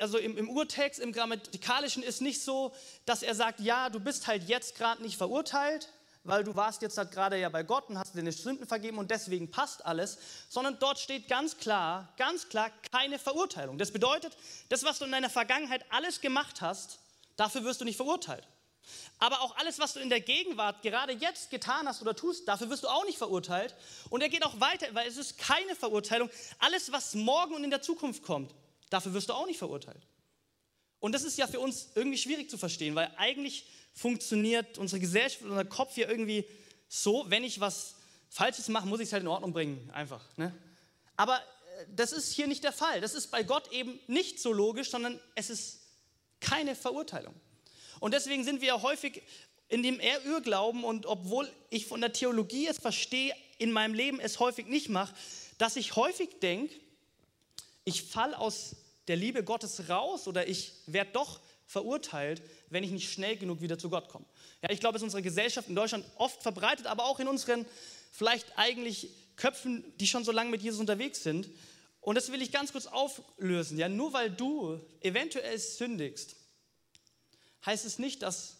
also 0.00 0.18
im, 0.18 0.36
im 0.36 0.50
Urtext, 0.50 1.00
im 1.00 1.12
Grammatikalischen 1.12 2.02
ist 2.02 2.20
nicht 2.20 2.42
so, 2.42 2.72
dass 3.06 3.22
er 3.22 3.34
sagt, 3.34 3.60
ja, 3.60 3.88
du 3.88 4.00
bist 4.00 4.26
halt 4.26 4.48
jetzt 4.48 4.76
gerade 4.76 5.02
nicht 5.02 5.16
verurteilt, 5.16 5.88
weil 6.24 6.44
du 6.44 6.54
warst 6.54 6.82
jetzt 6.82 6.98
halt 6.98 7.12
gerade 7.12 7.38
ja 7.38 7.48
bei 7.48 7.62
Gott 7.62 7.88
und 7.88 7.98
hast 7.98 8.14
deine 8.14 8.32
Sünden 8.32 8.66
vergeben 8.66 8.98
und 8.98 9.10
deswegen 9.10 9.50
passt 9.50 9.84
alles, 9.86 10.18
sondern 10.48 10.78
dort 10.78 10.98
steht 10.98 11.28
ganz 11.28 11.56
klar, 11.56 12.12
ganz 12.18 12.48
klar 12.48 12.70
keine 12.92 13.18
Verurteilung. 13.18 13.78
Das 13.78 13.90
bedeutet, 13.90 14.36
das, 14.68 14.84
was 14.84 14.98
du 14.98 15.06
in 15.06 15.12
deiner 15.12 15.30
Vergangenheit 15.30 15.84
alles 15.90 16.20
gemacht 16.20 16.60
hast, 16.60 16.98
dafür 17.36 17.64
wirst 17.64 17.80
du 17.80 17.86
nicht 17.86 17.96
verurteilt. 17.96 18.46
Aber 19.18 19.40
auch 19.42 19.56
alles, 19.56 19.78
was 19.78 19.94
du 19.94 20.00
in 20.00 20.10
der 20.10 20.20
Gegenwart 20.20 20.82
gerade 20.82 21.12
jetzt 21.12 21.50
getan 21.50 21.86
hast 21.86 22.02
oder 22.02 22.16
tust, 22.16 22.48
dafür 22.48 22.70
wirst 22.70 22.84
du 22.84 22.88
auch 22.88 23.04
nicht 23.04 23.18
verurteilt. 23.18 23.74
Und 24.08 24.20
er 24.20 24.28
geht 24.28 24.44
auch 24.44 24.58
weiter, 24.60 24.86
weil 24.92 25.06
es 25.06 25.16
ist 25.16 25.38
keine 25.38 25.76
Verurteilung. 25.76 26.28
Alles, 26.58 26.90
was 26.90 27.14
morgen 27.14 27.54
und 27.54 27.64
in 27.64 27.70
der 27.70 27.82
Zukunft 27.82 28.22
kommt, 28.22 28.54
dafür 28.90 29.14
wirst 29.14 29.28
du 29.28 29.32
auch 29.32 29.46
nicht 29.46 29.58
verurteilt. 29.58 30.06
Und 30.98 31.12
das 31.12 31.22
ist 31.22 31.38
ja 31.38 31.46
für 31.46 31.60
uns 31.60 31.88
irgendwie 31.94 32.18
schwierig 32.18 32.50
zu 32.50 32.58
verstehen, 32.58 32.94
weil 32.94 33.10
eigentlich 33.16 33.64
funktioniert 33.94 34.76
unsere 34.78 35.00
Gesellschaft, 35.00 35.42
unser 35.42 35.64
Kopf 35.64 35.96
ja 35.96 36.08
irgendwie 36.08 36.44
so, 36.88 37.24
wenn 37.28 37.42
ich 37.42 37.60
was 37.60 37.94
Falsches 38.28 38.68
mache, 38.68 38.86
muss 38.86 39.00
ich 39.00 39.06
es 39.06 39.12
halt 39.12 39.22
in 39.22 39.28
Ordnung 39.28 39.52
bringen, 39.52 39.90
einfach. 39.92 40.22
Ne? 40.36 40.54
Aber 41.16 41.38
äh, 41.38 41.86
das 41.96 42.12
ist 42.12 42.32
hier 42.32 42.46
nicht 42.46 42.62
der 42.62 42.72
Fall. 42.72 43.00
Das 43.00 43.14
ist 43.14 43.28
bei 43.28 43.42
Gott 43.42 43.72
eben 43.72 43.98
nicht 44.06 44.40
so 44.40 44.52
logisch, 44.52 44.90
sondern 44.90 45.18
es 45.34 45.50
ist 45.50 45.80
keine 46.40 46.76
Verurteilung. 46.76 47.34
Und 47.98 48.14
deswegen 48.14 48.44
sind 48.44 48.60
wir 48.60 48.82
häufig 48.82 49.22
in 49.68 49.82
dem 49.82 50.00
Irrglauben 50.00 50.84
und 50.84 51.06
obwohl 51.06 51.50
ich 51.70 51.86
von 51.86 52.00
der 52.00 52.12
Theologie 52.12 52.66
es 52.66 52.78
verstehe, 52.78 53.34
in 53.58 53.72
meinem 53.72 53.94
Leben 53.94 54.20
es 54.20 54.40
häufig 54.40 54.66
nicht 54.66 54.88
mache, 54.88 55.14
dass 55.58 55.76
ich 55.76 55.96
häufig 55.96 56.40
denke, 56.40 56.74
ich 57.84 58.02
falle 58.04 58.38
aus 58.38 58.76
der 59.08 59.16
Liebe 59.16 59.42
Gottes 59.42 59.88
raus 59.88 60.28
oder 60.28 60.48
ich 60.48 60.72
werde 60.86 61.10
doch 61.12 61.40
verurteilt, 61.66 62.42
wenn 62.68 62.82
ich 62.82 62.90
nicht 62.90 63.12
schnell 63.12 63.36
genug 63.36 63.60
wieder 63.60 63.78
zu 63.78 63.90
Gott 63.90 64.08
komme. 64.08 64.26
Ja, 64.62 64.70
ich 64.70 64.80
glaube, 64.80 64.96
es 64.96 65.00
ist 65.00 65.04
in 65.04 65.06
unserer 65.08 65.22
Gesellschaft 65.22 65.68
in 65.68 65.76
Deutschland 65.76 66.04
oft 66.16 66.42
verbreitet, 66.42 66.86
aber 66.86 67.04
auch 67.04 67.20
in 67.20 67.28
unseren 67.28 67.64
vielleicht 68.10 68.58
eigentlich 68.58 69.10
Köpfen, 69.36 69.84
die 69.98 70.06
schon 70.06 70.24
so 70.24 70.32
lange 70.32 70.50
mit 70.50 70.62
Jesus 70.62 70.80
unterwegs 70.80 71.22
sind. 71.22 71.48
Und 72.00 72.16
das 72.16 72.32
will 72.32 72.42
ich 72.42 72.50
ganz 72.50 72.72
kurz 72.72 72.86
auflösen. 72.86 73.78
Ja, 73.78 73.88
nur 73.88 74.12
weil 74.12 74.30
du 74.30 74.80
eventuell 75.00 75.58
sündigst, 75.58 76.36
heißt 77.64 77.84
es 77.84 77.98
nicht, 77.98 78.22
dass 78.22 78.56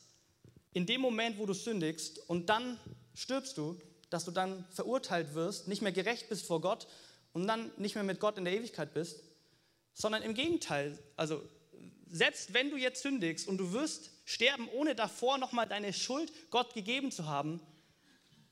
in 0.72 0.86
dem 0.86 1.00
Moment, 1.00 1.38
wo 1.38 1.46
du 1.46 1.52
sündigst 1.52 2.20
und 2.28 2.48
dann 2.48 2.78
stirbst 3.14 3.58
du, 3.58 3.78
dass 4.08 4.24
du 4.24 4.30
dann 4.30 4.64
verurteilt 4.70 5.34
wirst, 5.34 5.68
nicht 5.68 5.82
mehr 5.82 5.92
gerecht 5.92 6.28
bist 6.28 6.46
vor 6.46 6.60
Gott 6.60 6.86
und 7.32 7.46
dann 7.46 7.70
nicht 7.76 7.94
mehr 7.94 8.04
mit 8.04 8.20
Gott 8.20 8.38
in 8.38 8.44
der 8.44 8.54
Ewigkeit 8.54 8.94
bist, 8.94 9.20
sondern 9.94 10.22
im 10.22 10.34
Gegenteil. 10.34 10.98
Also 11.16 11.42
selbst 12.10 12.54
wenn 12.54 12.70
du 12.70 12.76
jetzt 12.76 13.02
sündigst 13.02 13.46
und 13.46 13.58
du 13.58 13.72
wirst 13.72 14.10
sterben, 14.24 14.68
ohne 14.68 14.94
davor 14.94 15.38
nochmal 15.38 15.68
deine 15.68 15.92
Schuld 15.92 16.32
Gott 16.50 16.74
gegeben 16.74 17.12
zu 17.12 17.26
haben, 17.26 17.60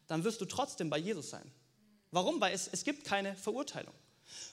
dann 0.07 0.25
wirst 0.25 0.41
du 0.41 0.45
trotzdem 0.45 0.91
bei 0.91 0.99
Jesus 0.99 1.31
sein. 1.31 1.51
Warum? 2.11 2.41
Weil 2.41 2.55
es, 2.55 2.69
es 2.69 2.85
gibt 2.85 3.05
keine 3.05 3.37
Verurteilung. 3.37 3.95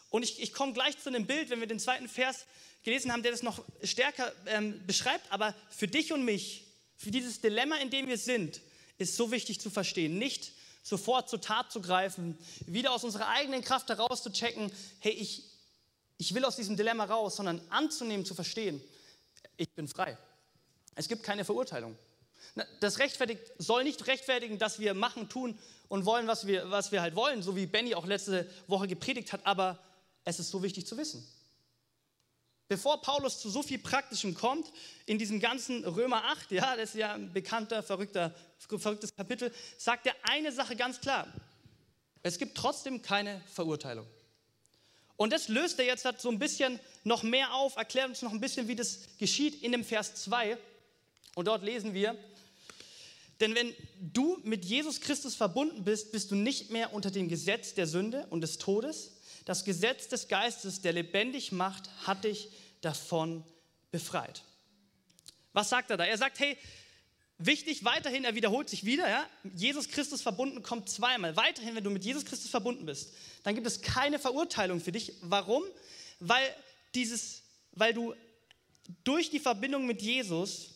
Und 0.10 0.24
ich, 0.24 0.42
ich 0.42 0.54
komme 0.54 0.74
gleich 0.74 0.98
zu 1.00 1.10
einem 1.10 1.26
Bild, 1.26 1.50
wenn 1.50 1.60
wir 1.60 1.68
den 1.68 1.80
zweiten 1.80 2.08
Vers 2.08 2.46
gelesen 2.84 3.12
haben, 3.12 3.24
der 3.24 3.32
das 3.32 3.44
noch 3.44 3.64
stärker 3.84 4.32
ähm, 4.48 4.86
beschreibt. 4.86 5.32
Aber 5.32 5.56
für 5.70 5.88
dich 5.88 6.14
und 6.14 6.24
mich, 6.24 6.66
für 6.96 7.12
dieses 7.12 7.42
Dilemma, 7.42 7.78
in 7.78 7.90
dem 7.90 8.08
wir 8.08 8.18
sind, 8.18 8.62
ist 8.98 9.16
so 9.16 9.32
wichtig 9.32 9.60
zu 9.60 9.70
verstehen. 9.70 10.18
Nicht 10.18 10.54
sofort 10.86 11.28
zur 11.28 11.42
Tat 11.42 11.72
zu 11.72 11.82
greifen, 11.82 12.38
wieder 12.68 12.92
aus 12.92 13.04
unserer 13.04 13.28
eigenen 13.30 13.64
Kraft 13.64 13.90
heraus 13.90 14.22
zu 14.22 14.32
checken, 14.32 14.72
hey, 15.00 15.12
ich, 15.14 15.44
ich 16.18 16.36
will 16.36 16.46
aus 16.46 16.56
diesem 16.56 16.78
Dilemma 16.78 17.06
raus, 17.06 17.38
sondern 17.38 17.60
anzunehmen, 17.72 18.24
zu 18.24 18.36
verstehen, 18.36 18.80
ich 19.58 19.74
bin 19.74 19.88
frei. 19.88 20.16
Es 20.94 21.08
gibt 21.08 21.24
keine 21.24 21.44
Verurteilung. 21.44 21.98
Das 22.82 23.00
rechtfertigt, 23.00 23.42
soll 23.58 23.84
nicht 23.84 24.06
rechtfertigen, 24.06 24.60
dass 24.60 24.78
wir 24.80 24.94
machen, 24.94 25.28
tun 25.28 25.58
und 25.88 26.06
wollen, 26.06 26.28
was 26.28 26.46
wir, 26.46 26.70
was 26.70 26.92
wir 26.92 27.02
halt 27.02 27.16
wollen, 27.16 27.42
so 27.42 27.56
wie 27.56 27.66
Benny 27.66 27.96
auch 27.96 28.06
letzte 28.06 28.48
Woche 28.68 28.88
gepredigt 28.88 29.34
hat, 29.34 29.44
aber 29.44 29.80
es 30.24 30.40
ist 30.40 30.52
so 30.52 30.62
wichtig 30.62 30.86
zu 30.86 30.98
wissen. 30.98 31.28
Bevor 32.68 33.02
Paulus 33.02 33.40
zu 33.40 33.50
so 33.50 33.62
viel 33.62 33.78
Praktischem 33.78 34.34
kommt, 34.34 34.72
in 35.06 35.20
diesem 35.20 35.40
ganzen 35.40 35.86
Römer 35.86 36.24
8, 36.26 36.52
ja, 36.52 36.76
das 36.76 36.90
ist 36.90 36.96
ja 36.96 37.14
ein 37.14 37.32
bekannter, 37.32 37.84
verrückter, 37.84 38.34
verrücktes 38.58 39.16
Kapitel, 39.16 39.54
sagt 39.78 40.08
er 40.08 40.16
eine 40.24 40.52
Sache 40.52 40.76
ganz 40.76 41.00
klar. 41.00 41.28
Es 42.24 42.40
gibt 42.40 42.58
trotzdem 42.58 43.04
keine 43.04 43.42
Verurteilung. 43.54 44.08
Und 45.16 45.32
das 45.32 45.48
löst 45.48 45.80
er 45.80 45.86
jetzt 45.86 46.06
so 46.20 46.30
ein 46.30 46.40
bisschen 46.40 46.80
noch 47.04 47.22
mehr 47.22 47.54
auf, 47.54 47.76
erklärt 47.76 48.10
uns 48.10 48.24
noch 48.24 48.32
ein 48.32 48.42
bisschen, 48.42 48.68
wie 48.68 48.76
das 48.76 49.02
geschieht 49.20 49.62
in 49.62 49.72
dem 49.72 49.86
Vers 49.86 50.16
2. 50.16 50.58
Und 51.36 51.48
dort 51.48 51.64
lesen 51.64 51.94
wir, 51.94 52.18
denn 53.40 53.54
wenn 53.54 53.74
du 54.00 54.40
mit 54.44 54.66
Jesus 54.66 55.02
Christus 55.02 55.36
verbunden 55.36 55.84
bist, 55.84 56.12
bist 56.12 56.32
du 56.32 56.36
nicht 56.36 56.72
mehr 56.72 56.94
unter 56.94 57.12
dem 57.12 57.28
Gesetz 57.30 57.74
der 57.74 57.86
Sünde 57.86 58.26
und 58.30 58.42
des 58.42 58.58
Todes, 58.58 59.12
das 59.46 59.64
Gesetz 59.64 60.08
des 60.08 60.28
Geistes, 60.28 60.82
der 60.82 60.94
lebendig 60.94 61.52
macht, 61.52 61.90
hat 62.06 62.24
dich 62.24 62.50
davon 62.82 63.44
befreit. 63.92 64.44
Was 65.54 65.70
sagt 65.70 65.92
er 65.92 65.98
da? 65.98 66.06
Er 66.06 66.18
sagt, 66.18 66.40
hey, 66.40 66.58
wichtig, 67.38 67.86
weiterhin, 67.86 68.26
er 68.26 68.36
wiederholt 68.36 68.70
sich 68.70 68.86
wieder, 68.86 69.08
ja? 69.08 69.30
Jesus 69.56 69.90
Christus 69.90 70.22
verbunden 70.22 70.64
kommt 70.64 70.90
zweimal. 70.90 71.36
Weiterhin, 71.36 71.76
wenn 71.76 71.84
du 71.84 71.90
mit 71.90 72.04
Jesus 72.04 72.26
Christus 72.26 72.50
verbunden 72.50 72.86
bist, 72.86 73.14
dann 73.44 73.56
gibt 73.56 73.68
es 73.68 73.82
keine 73.82 74.20
Verurteilung 74.20 74.82
für 74.82 74.92
dich. 74.92 75.14
Warum? 75.22 75.64
Weil, 76.20 76.54
dieses, 76.94 77.44
weil 77.72 77.94
du 77.94 78.14
durch 79.04 79.30
die 79.30 79.40
Verbindung 79.40 79.86
mit 79.86 80.02
Jesus 80.02 80.72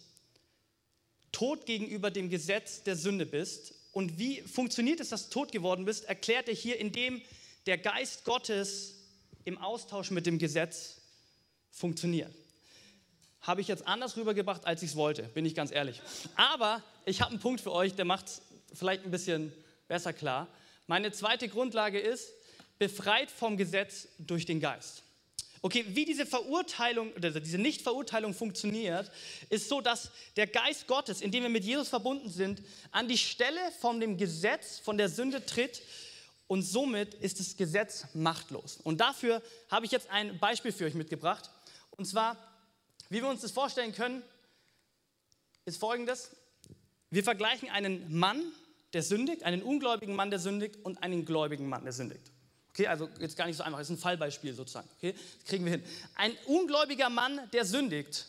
tot 1.32 1.66
gegenüber 1.66 2.12
dem 2.12 2.30
Gesetz 2.30 2.84
der 2.84 2.96
Sünde 2.96 3.26
bist. 3.26 3.74
Und 3.92 4.18
wie 4.18 4.42
funktioniert 4.42 5.00
es, 5.00 5.10
dass 5.10 5.30
du 5.30 5.34
tot 5.34 5.52
geworden 5.52 5.86
bist, 5.86 6.06
erklärt 6.06 6.48
er 6.48 6.56
hier, 6.56 6.80
indem 6.80 7.22
der 7.70 7.78
Geist 7.78 8.26
Gottes 8.26 8.96
im 9.46 9.60
Austausch 9.60 10.10
mit 10.10 10.26
dem 10.26 10.40
Gesetz 10.40 10.96
funktioniert. 11.70 12.34
Habe 13.42 13.62
ich 13.62 13.68
jetzt 13.68 13.86
anders 13.86 14.18
rübergebracht, 14.18 14.66
als 14.66 14.82
ich 14.82 14.90
es 14.90 14.96
wollte, 14.96 15.22
bin 15.22 15.46
ich 15.46 15.54
ganz 15.54 15.72
ehrlich. 15.72 16.02
Aber 16.36 16.82
ich 17.06 17.22
habe 17.22 17.30
einen 17.30 17.40
Punkt 17.40 17.62
für 17.62 17.72
euch, 17.72 17.94
der 17.94 18.06
macht 18.06 18.26
es 18.26 18.42
vielleicht 18.74 19.06
ein 19.06 19.12
bisschen 19.12 19.54
besser 19.88 20.14
klar. 20.14 20.48
Meine 20.88 21.12
zweite 21.12 21.48
Grundlage 21.48 22.00
ist, 22.00 22.32
befreit 22.80 23.30
vom 23.30 23.56
Gesetz 23.56 24.08
durch 24.18 24.48
den 24.48 24.60
Geist. 24.60 25.04
Okay, 25.62 25.86
wie 25.90 26.06
diese 26.06 26.26
Verurteilung 26.26 27.14
oder 27.14 27.30
diese 27.40 27.60
Nichtverurteilung 27.60 28.34
funktioniert, 28.34 29.12
ist 29.52 29.70
so, 29.70 29.80
dass 29.80 30.10
der 30.38 30.48
Geist 30.48 30.88
Gottes, 30.88 31.22
in 31.22 31.30
dem 31.30 31.44
wir 31.44 31.50
mit 31.50 31.66
Jesus 31.66 31.90
verbunden 31.90 32.32
sind, 32.32 32.64
an 32.90 33.08
die 33.08 33.18
Stelle 33.20 33.60
von 33.80 34.00
dem 34.00 34.18
Gesetz, 34.18 34.80
von 34.80 34.98
der 34.98 35.10
Sünde 35.10 35.46
tritt 35.46 35.84
und 36.50 36.64
somit 36.64 37.14
ist 37.14 37.40
das 37.40 37.56
Gesetz 37.56 38.08
machtlos. 38.16 38.80
Und 38.84 39.00
dafür 39.00 39.42
habe 39.70 39.86
ich 39.86 39.92
jetzt 39.92 40.10
ein 40.10 40.40
Beispiel 40.40 40.72
für 40.72 40.86
euch 40.86 40.96
mitgebracht. 40.96 41.48
Und 41.92 42.06
zwar, 42.06 42.36
wie 43.10 43.22
wir 43.22 43.30
uns 43.30 43.42
das 43.42 43.52
vorstellen 43.52 43.94
können, 43.94 44.24
ist 45.66 45.80
folgendes. 45.80 46.32
Wir 47.12 47.24
vergleichen 47.24 47.70
einen 47.70 48.18
Mann, 48.18 48.42
der 48.94 49.04
sündigt, 49.04 49.44
einen 49.44 49.62
ungläubigen 49.62 50.16
Mann, 50.16 50.32
der 50.32 50.40
sündigt 50.40 50.78
und 50.84 51.04
einen 51.04 51.24
gläubigen 51.24 51.70
Mann, 51.70 51.84
der 51.84 51.94
sündigt. 51.94 52.32
Okay, 52.70 52.88
also 52.88 53.08
jetzt 53.20 53.38
gar 53.38 53.46
nicht 53.46 53.58
so 53.58 53.64
einfach, 53.64 53.78
das 53.78 53.92
ist 53.92 53.98
ein 53.98 54.02
Fallbeispiel 54.02 54.56
sozusagen. 54.56 54.90
Okay, 54.98 55.14
das 55.14 55.46
kriegen 55.46 55.66
wir 55.66 55.74
hin. 55.74 55.84
Ein 56.16 56.36
ungläubiger 56.48 57.12
Mann, 57.12 57.40
der 57.54 57.64
sündigt, 57.64 58.26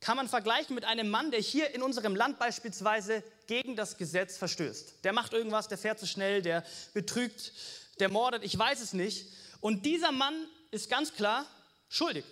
kann 0.00 0.16
man 0.16 0.28
vergleichen 0.28 0.74
mit 0.74 0.84
einem 0.84 1.08
Mann, 1.08 1.30
der 1.30 1.40
hier 1.40 1.74
in 1.74 1.82
unserem 1.82 2.14
Land 2.14 2.38
beispielsweise 2.38 3.24
gegen 3.46 3.74
das 3.74 3.96
Gesetz 3.96 4.36
verstößt. 4.36 5.04
Der 5.04 5.12
macht 5.12 5.32
irgendwas, 5.32 5.68
der 5.68 5.78
fährt 5.78 5.98
zu 5.98 6.06
schnell, 6.06 6.42
der 6.42 6.64
betrügt, 6.94 7.52
der 7.98 8.08
mordet, 8.08 8.44
ich 8.44 8.56
weiß 8.56 8.80
es 8.80 8.92
nicht. 8.92 9.32
Und 9.60 9.84
dieser 9.86 10.12
Mann 10.12 10.34
ist 10.70 10.88
ganz 10.88 11.14
klar 11.14 11.46
schuldig, 11.88 12.24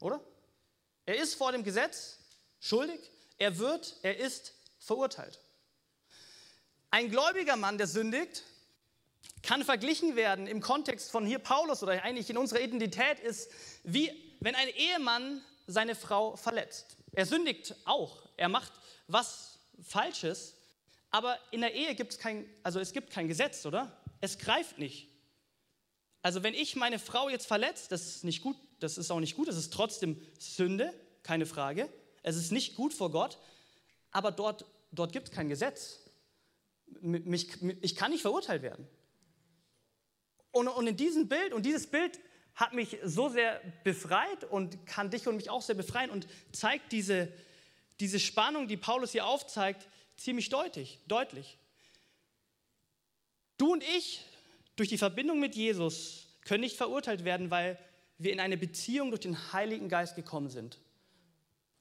oder? 0.00 0.20
Er 1.04 1.16
ist 1.16 1.34
vor 1.34 1.52
dem 1.52 1.62
Gesetz 1.62 2.18
schuldig, 2.60 3.00
er 3.36 3.58
wird, 3.58 3.96
er 4.02 4.18
ist 4.18 4.54
verurteilt. 4.78 5.40
Ein 6.90 7.10
gläubiger 7.10 7.56
Mann, 7.56 7.76
der 7.76 7.86
sündigt, 7.86 8.44
kann 9.42 9.64
verglichen 9.64 10.16
werden 10.16 10.46
im 10.46 10.60
Kontext 10.60 11.10
von 11.10 11.26
hier 11.26 11.38
Paulus 11.38 11.82
oder 11.82 12.02
eigentlich 12.02 12.30
in 12.30 12.38
unserer 12.38 12.60
Identität 12.60 13.20
ist, 13.20 13.50
wie 13.84 14.10
wenn 14.40 14.54
ein 14.54 14.68
Ehemann 14.68 15.44
seine 15.68 15.94
Frau 15.94 16.34
verletzt. 16.34 16.96
Er 17.12 17.26
sündigt 17.26 17.76
auch, 17.84 18.22
er 18.36 18.48
macht 18.48 18.72
was 19.06 19.60
Falsches, 19.80 20.54
aber 21.10 21.38
in 21.52 21.60
der 21.60 21.74
Ehe 21.74 21.94
gibt 21.94 22.12
es 22.12 22.18
kein, 22.18 22.48
also 22.62 22.80
es 22.80 22.92
gibt 22.92 23.10
kein 23.10 23.28
Gesetz, 23.28 23.64
oder? 23.64 23.96
Es 24.20 24.38
greift 24.38 24.78
nicht. 24.78 25.08
Also 26.22 26.42
wenn 26.42 26.54
ich 26.54 26.74
meine 26.74 26.98
Frau 26.98 27.28
jetzt 27.28 27.46
verletze, 27.46 27.88
das 27.88 28.06
ist 28.06 28.24
nicht 28.24 28.42
gut, 28.42 28.56
das 28.80 28.98
ist 28.98 29.10
auch 29.10 29.20
nicht 29.20 29.36
gut, 29.36 29.46
das 29.46 29.56
ist 29.56 29.72
trotzdem 29.72 30.20
Sünde, 30.38 30.92
keine 31.22 31.46
Frage. 31.46 31.88
Es 32.22 32.36
ist 32.36 32.50
nicht 32.50 32.74
gut 32.74 32.92
vor 32.92 33.10
Gott, 33.10 33.38
aber 34.10 34.32
dort, 34.32 34.64
dort 34.90 35.12
gibt 35.12 35.28
es 35.28 35.34
kein 35.34 35.48
Gesetz. 35.48 36.00
Mich, 37.00 37.48
ich 37.82 37.94
kann 37.94 38.10
nicht 38.10 38.22
verurteilt 38.22 38.62
werden. 38.62 38.88
Und, 40.50 40.68
und 40.68 40.86
in 40.86 40.96
diesem 40.96 41.28
Bild, 41.28 41.52
und 41.52 41.66
dieses 41.66 41.86
Bild 41.86 42.18
hat 42.58 42.72
mich 42.72 42.98
so 43.04 43.28
sehr 43.28 43.60
befreit 43.84 44.42
und 44.42 44.84
kann 44.84 45.10
dich 45.10 45.28
und 45.28 45.36
mich 45.36 45.48
auch 45.48 45.62
sehr 45.62 45.76
befreien 45.76 46.10
und 46.10 46.26
zeigt 46.50 46.90
diese, 46.90 47.28
diese 48.00 48.18
Spannung, 48.18 48.66
die 48.66 48.76
Paulus 48.76 49.12
hier 49.12 49.26
aufzeigt, 49.26 49.86
ziemlich 50.16 50.48
deutlich, 50.48 50.98
deutlich. 51.06 51.56
Du 53.58 53.72
und 53.72 53.84
ich, 53.84 54.24
durch 54.74 54.88
die 54.88 54.98
Verbindung 54.98 55.38
mit 55.38 55.54
Jesus, 55.54 56.26
können 56.44 56.62
nicht 56.62 56.76
verurteilt 56.76 57.24
werden, 57.24 57.52
weil 57.52 57.78
wir 58.18 58.32
in 58.32 58.40
eine 58.40 58.56
Beziehung 58.56 59.10
durch 59.10 59.20
den 59.20 59.52
Heiligen 59.52 59.88
Geist 59.88 60.16
gekommen 60.16 60.50
sind. 60.50 60.78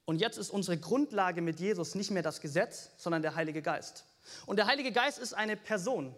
Und 0.06 0.20
jetzt 0.20 0.38
ist 0.38 0.52
unsere 0.52 0.78
Grundlage 0.78 1.42
mit 1.42 1.60
Jesus 1.60 1.96
nicht 1.96 2.12
mehr 2.12 2.22
das 2.22 2.40
Gesetz, 2.40 2.92
sondern 2.98 3.24
der 3.24 3.34
Heilige 3.34 3.64
Geist. 3.64 4.06
Und 4.46 4.58
der 4.58 4.68
Heilige 4.68 4.92
Geist 4.92 5.18
ist 5.18 5.34
eine 5.34 5.58
Person. 5.58 6.16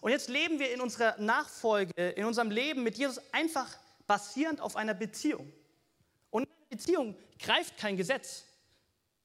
Und 0.00 0.10
jetzt 0.10 0.28
leben 0.28 0.58
wir 0.58 0.72
in 0.72 0.80
unserer 0.80 1.18
Nachfolge, 1.20 2.10
in 2.10 2.24
unserem 2.24 2.50
Leben 2.50 2.82
mit 2.82 2.96
Jesus 2.96 3.20
einfach 3.32 3.68
basierend 4.06 4.60
auf 4.60 4.76
einer 4.76 4.94
Beziehung. 4.94 5.52
Und 6.30 6.44
in 6.44 6.48
einer 6.48 6.68
Beziehung 6.70 7.16
greift 7.38 7.76
kein 7.76 7.96
Gesetz. 7.96 8.44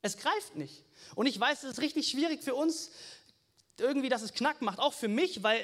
Es 0.01 0.17
greift 0.17 0.55
nicht. 0.55 0.84
Und 1.15 1.27
ich 1.27 1.39
weiß, 1.39 1.63
es 1.63 1.72
ist 1.72 1.81
richtig 1.81 2.10
schwierig 2.10 2.43
für 2.43 2.55
uns, 2.55 2.91
irgendwie, 3.77 4.10
dass 4.10 4.22
es 4.22 4.34
Knack 4.34 4.62
macht, 4.62 4.79
auch 4.79 4.93
für 4.93 5.08
mich, 5.08 5.43
weil 5.43 5.63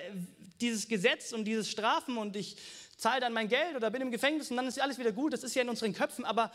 dieses 0.60 0.88
Gesetz 0.88 1.34
und 1.34 1.46
dieses 1.46 1.70
Strafen 1.70 2.18
und 2.18 2.36
ich 2.36 2.58
zahle 2.98 3.22
dann 3.22 3.34
mein 3.34 3.48
Geld 3.48 3.76
oder 3.76 3.92
bin 3.92 4.02
im 4.02 4.12
Gefängnis 4.12 4.50
und 4.50 4.58
dann 4.58 4.68
ist 4.68 4.80
alles 4.80 4.98
wieder 4.98 5.12
gut, 5.12 5.34
das 5.34 5.44
ist 5.44 5.56
ja 5.56 5.62
in 5.62 5.70
unseren 5.70 5.94
Köpfen, 5.94 6.26
aber 6.26 6.52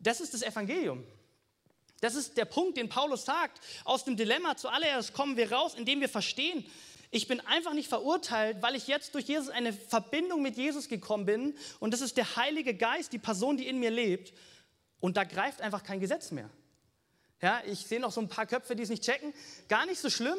das 0.00 0.20
ist 0.20 0.34
das 0.34 0.42
Evangelium. 0.42 1.04
Das 2.00 2.14
ist 2.14 2.36
der 2.36 2.44
Punkt, 2.44 2.76
den 2.76 2.88
Paulus 2.88 3.24
sagt. 3.24 3.60
Aus 3.84 4.04
dem 4.04 4.16
Dilemma 4.16 4.56
zuallererst 4.56 5.12
kommen 5.14 5.36
wir 5.36 5.50
raus, 5.50 5.74
indem 5.74 6.00
wir 6.00 6.08
verstehen, 6.08 6.64
ich 7.10 7.26
bin 7.26 7.40
einfach 7.40 7.72
nicht 7.72 7.88
verurteilt, 7.88 8.58
weil 8.60 8.74
ich 8.74 8.86
jetzt 8.86 9.14
durch 9.14 9.26
Jesus 9.26 9.48
eine 9.48 9.72
Verbindung 9.72 10.42
mit 10.42 10.56
Jesus 10.56 10.88
gekommen 10.88 11.24
bin 11.24 11.54
und 11.80 11.92
das 11.92 12.00
ist 12.00 12.16
der 12.16 12.36
Heilige 12.36 12.74
Geist, 12.74 13.12
die 13.12 13.18
Person, 13.18 13.56
die 13.56 13.66
in 13.66 13.78
mir 13.78 13.90
lebt 13.90 14.34
und 15.00 15.16
da 15.16 15.24
greift 15.24 15.60
einfach 15.60 15.82
kein 15.82 16.00
Gesetz 16.00 16.30
mehr. 16.30 16.50
Ja, 17.40 17.62
ich 17.66 17.86
sehe 17.86 18.00
noch 18.00 18.10
so 18.10 18.20
ein 18.20 18.28
paar 18.28 18.46
Köpfe, 18.46 18.74
die 18.74 18.82
es 18.82 18.88
nicht 18.88 19.04
checken. 19.04 19.32
Gar 19.68 19.86
nicht 19.86 20.00
so 20.00 20.10
schlimm. 20.10 20.36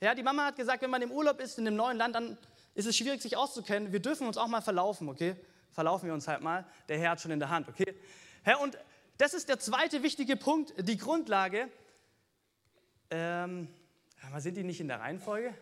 Ja, 0.00 0.14
die 0.14 0.22
Mama 0.22 0.46
hat 0.46 0.56
gesagt, 0.56 0.82
wenn 0.82 0.90
man 0.90 1.02
im 1.02 1.12
Urlaub 1.12 1.38
ist 1.40 1.58
in 1.58 1.66
einem 1.66 1.76
neuen 1.76 1.98
Land, 1.98 2.14
dann 2.14 2.38
ist 2.74 2.86
es 2.86 2.96
schwierig, 2.96 3.20
sich 3.20 3.36
auszukennen. 3.36 3.92
Wir 3.92 4.00
dürfen 4.00 4.26
uns 4.26 4.38
auch 4.38 4.46
mal 4.46 4.62
verlaufen, 4.62 5.08
okay? 5.08 5.36
Verlaufen 5.70 6.06
wir 6.06 6.14
uns 6.14 6.26
halt 6.26 6.40
mal. 6.40 6.66
Der 6.88 6.98
Herr 6.98 7.10
hat 7.10 7.20
schon 7.20 7.30
in 7.30 7.38
der 7.38 7.50
Hand, 7.50 7.68
okay? 7.68 7.94
Ja, 8.46 8.56
und 8.56 8.78
das 9.18 9.34
ist 9.34 9.50
der 9.50 9.58
zweite 9.58 10.02
wichtige 10.02 10.36
Punkt, 10.36 10.72
die 10.78 10.96
Grundlage. 10.96 11.68
Ähm, 13.10 13.68
sind 14.38 14.56
die 14.56 14.64
nicht 14.64 14.80
in 14.80 14.88
der 14.88 15.00
Reihenfolge? 15.00 15.54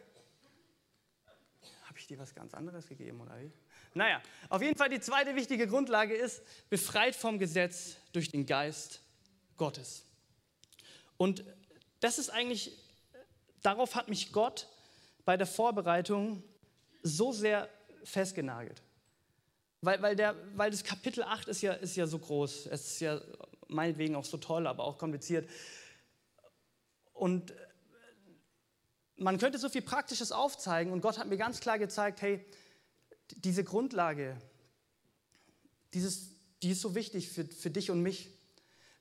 Dir 2.08 2.18
was 2.18 2.34
ganz 2.34 2.54
anderes 2.54 2.86
gegeben 2.86 3.20
oder 3.20 3.38
wie? 3.38 3.50
Naja, 3.92 4.22
auf 4.48 4.62
jeden 4.62 4.76
Fall 4.76 4.88
die 4.88 5.00
zweite 5.00 5.36
wichtige 5.36 5.66
Grundlage 5.66 6.14
ist, 6.14 6.42
befreit 6.70 7.14
vom 7.14 7.38
Gesetz 7.38 7.96
durch 8.12 8.30
den 8.30 8.46
Geist 8.46 9.02
Gottes. 9.58 10.04
Und 11.18 11.44
das 12.00 12.18
ist 12.18 12.30
eigentlich, 12.30 12.78
darauf 13.62 13.94
hat 13.94 14.08
mich 14.08 14.32
Gott 14.32 14.68
bei 15.24 15.36
der 15.36 15.46
Vorbereitung 15.46 16.42
so 17.02 17.32
sehr 17.32 17.68
festgenagelt. 18.04 18.80
Weil, 19.82 20.00
weil, 20.00 20.16
der, 20.16 20.34
weil 20.54 20.70
das 20.70 20.82
Kapitel 20.82 21.22
8 21.22 21.48
ist 21.48 21.60
ja, 21.60 21.74
ist 21.74 21.96
ja 21.96 22.06
so 22.06 22.18
groß, 22.18 22.66
es 22.66 22.92
ist 22.92 23.00
ja 23.00 23.20
meinetwegen 23.68 24.16
auch 24.16 24.24
so 24.24 24.38
toll, 24.38 24.66
aber 24.66 24.84
auch 24.84 24.96
kompliziert. 24.96 25.48
Und 27.12 27.52
man 29.18 29.38
könnte 29.38 29.58
so 29.58 29.68
viel 29.68 29.82
Praktisches 29.82 30.32
aufzeigen 30.32 30.92
und 30.92 31.00
Gott 31.00 31.18
hat 31.18 31.28
mir 31.28 31.36
ganz 31.36 31.60
klar 31.60 31.78
gezeigt, 31.78 32.22
hey, 32.22 32.44
diese 33.36 33.64
Grundlage, 33.64 34.36
dieses, 35.92 36.30
die 36.62 36.70
ist 36.70 36.80
so 36.80 36.94
wichtig 36.94 37.28
für, 37.28 37.44
für 37.44 37.70
dich 37.70 37.90
und 37.90 38.02
mich. 38.02 38.30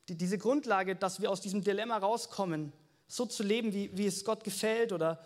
Die, 0.10 0.16
diese 0.16 0.38
Grundlage, 0.38 0.96
dass 0.96 1.22
wir 1.22 1.32
aus 1.32 1.42
diesem 1.42 1.64
Dilemma 1.64 1.98
rauskommen, 1.98 2.74
so 3.08 3.26
zu 3.26 3.44
leben, 3.44 3.74
wie, 3.74 3.96
wie 3.98 4.06
es 4.06 4.26
Gott 4.26 4.44
gefällt 4.44 4.92
oder 4.92 5.24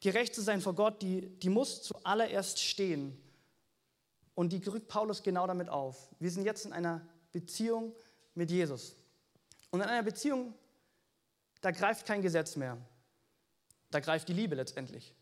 gerecht 0.00 0.34
zu 0.34 0.42
sein 0.42 0.60
vor 0.60 0.74
Gott, 0.74 1.02
die, 1.02 1.28
die 1.38 1.48
muss 1.48 1.82
zuallererst 1.82 2.60
stehen. 2.60 3.16
Und 4.34 4.52
die 4.52 4.64
rückt 4.66 4.88
Paulus 4.88 5.22
genau 5.22 5.46
damit 5.46 5.68
auf. 5.68 6.08
Wir 6.18 6.30
sind 6.30 6.44
jetzt 6.44 6.64
in 6.64 6.72
einer 6.72 7.06
Beziehung 7.32 7.94
mit 8.34 8.50
Jesus. 8.50 8.96
Und 9.70 9.80
in 9.80 9.86
einer 9.86 10.02
Beziehung, 10.02 10.54
da 11.60 11.70
greift 11.70 12.06
kein 12.06 12.22
Gesetz 12.22 12.56
mehr. 12.56 12.78
Da 13.92 14.00
greift 14.00 14.28
die 14.28 14.32
Liebe 14.32 14.56
letztendlich. 14.56 15.14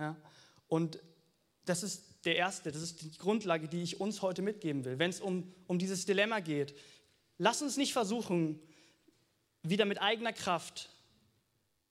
Ja? 0.00 0.16
Und 0.68 0.98
das 1.66 1.82
ist 1.82 2.24
der 2.24 2.36
erste, 2.36 2.72
das 2.72 2.82
ist 2.82 3.02
die 3.02 3.16
Grundlage, 3.18 3.68
die 3.68 3.82
ich 3.82 4.00
uns 4.00 4.22
heute 4.22 4.40
mitgeben 4.40 4.84
will, 4.84 4.98
wenn 4.98 5.10
es 5.10 5.20
um, 5.20 5.52
um 5.66 5.78
dieses 5.78 6.06
Dilemma 6.06 6.40
geht. 6.40 6.74
Lass 7.38 7.60
uns 7.60 7.76
nicht 7.76 7.92
versuchen, 7.92 8.60
wieder 9.62 9.84
mit 9.84 10.00
eigener 10.00 10.32
Kraft, 10.32 10.90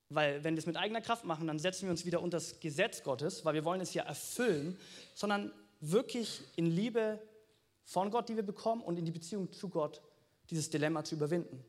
weil 0.10 0.44
wenn 0.44 0.56
wir 0.56 0.60
es 0.60 0.66
mit 0.66 0.78
eigener 0.78 1.02
Kraft 1.02 1.26
machen, 1.26 1.48
dann 1.48 1.60
setzen 1.60 1.84
wir 1.84 1.92
uns 1.92 2.06
wieder 2.06 2.22
unter 2.22 2.38
das 2.38 2.60
Gesetz 2.60 3.04
Gottes, 3.04 3.44
weil 3.44 3.54
wir 3.54 3.66
wollen 3.66 3.82
es 3.82 3.94
ja 3.94 4.04
erfüllen, 4.04 4.78
sondern 5.14 5.52
wirklich 5.82 6.42
in 6.56 6.68
Liebe 6.68 7.20
von 7.84 8.12
Gott, 8.12 8.30
die 8.30 8.36
wir 8.36 8.44
bekommen, 8.44 8.82
und 8.82 8.98
in 8.98 9.06
die 9.06 9.12
Beziehung 9.12 9.52
zu 9.52 9.70
Gott 9.70 10.02
dieses 10.50 10.70
Dilemma 10.70 11.04
zu 11.04 11.16
überwinden. 11.16 11.64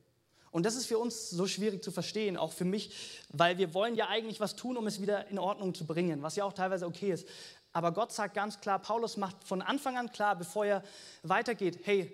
Und 0.57 0.65
das 0.65 0.75
ist 0.75 0.87
für 0.87 0.97
uns 0.97 1.29
so 1.29 1.47
schwierig 1.47 1.85
zu 1.85 1.91
verstehen, 1.91 2.39
auch 2.39 2.51
für 2.51 2.65
mich, 2.65 3.27
weil 3.29 3.59
wir 3.59 3.75
wollen 3.75 3.95
ja 3.95 4.09
eigentlich 4.09 4.41
was 4.41 4.57
tun, 4.57 4.79
um 4.79 4.87
es 4.87 5.03
wieder 5.03 5.29
in 5.29 5.39
Ordnung 5.39 5.75
zu 5.75 5.85
bringen, 5.85 6.23
was 6.23 6.35
ja 6.35 6.45
auch 6.45 6.55
teilweise 6.55 6.87
okay 6.87 7.13
ist. 7.13 7.29
Aber 7.75 7.93
Gott 7.93 8.11
sagt 8.11 8.33
ganz 8.33 8.59
klar, 8.59 8.79
Paulus 8.79 9.19
macht 9.19 9.45
von 9.45 9.61
Anfang 9.61 9.99
an 9.99 10.11
klar, 10.11 10.35
bevor 10.35 10.65
er 10.65 10.83
weitergeht, 11.23 11.81
hey, 11.83 12.11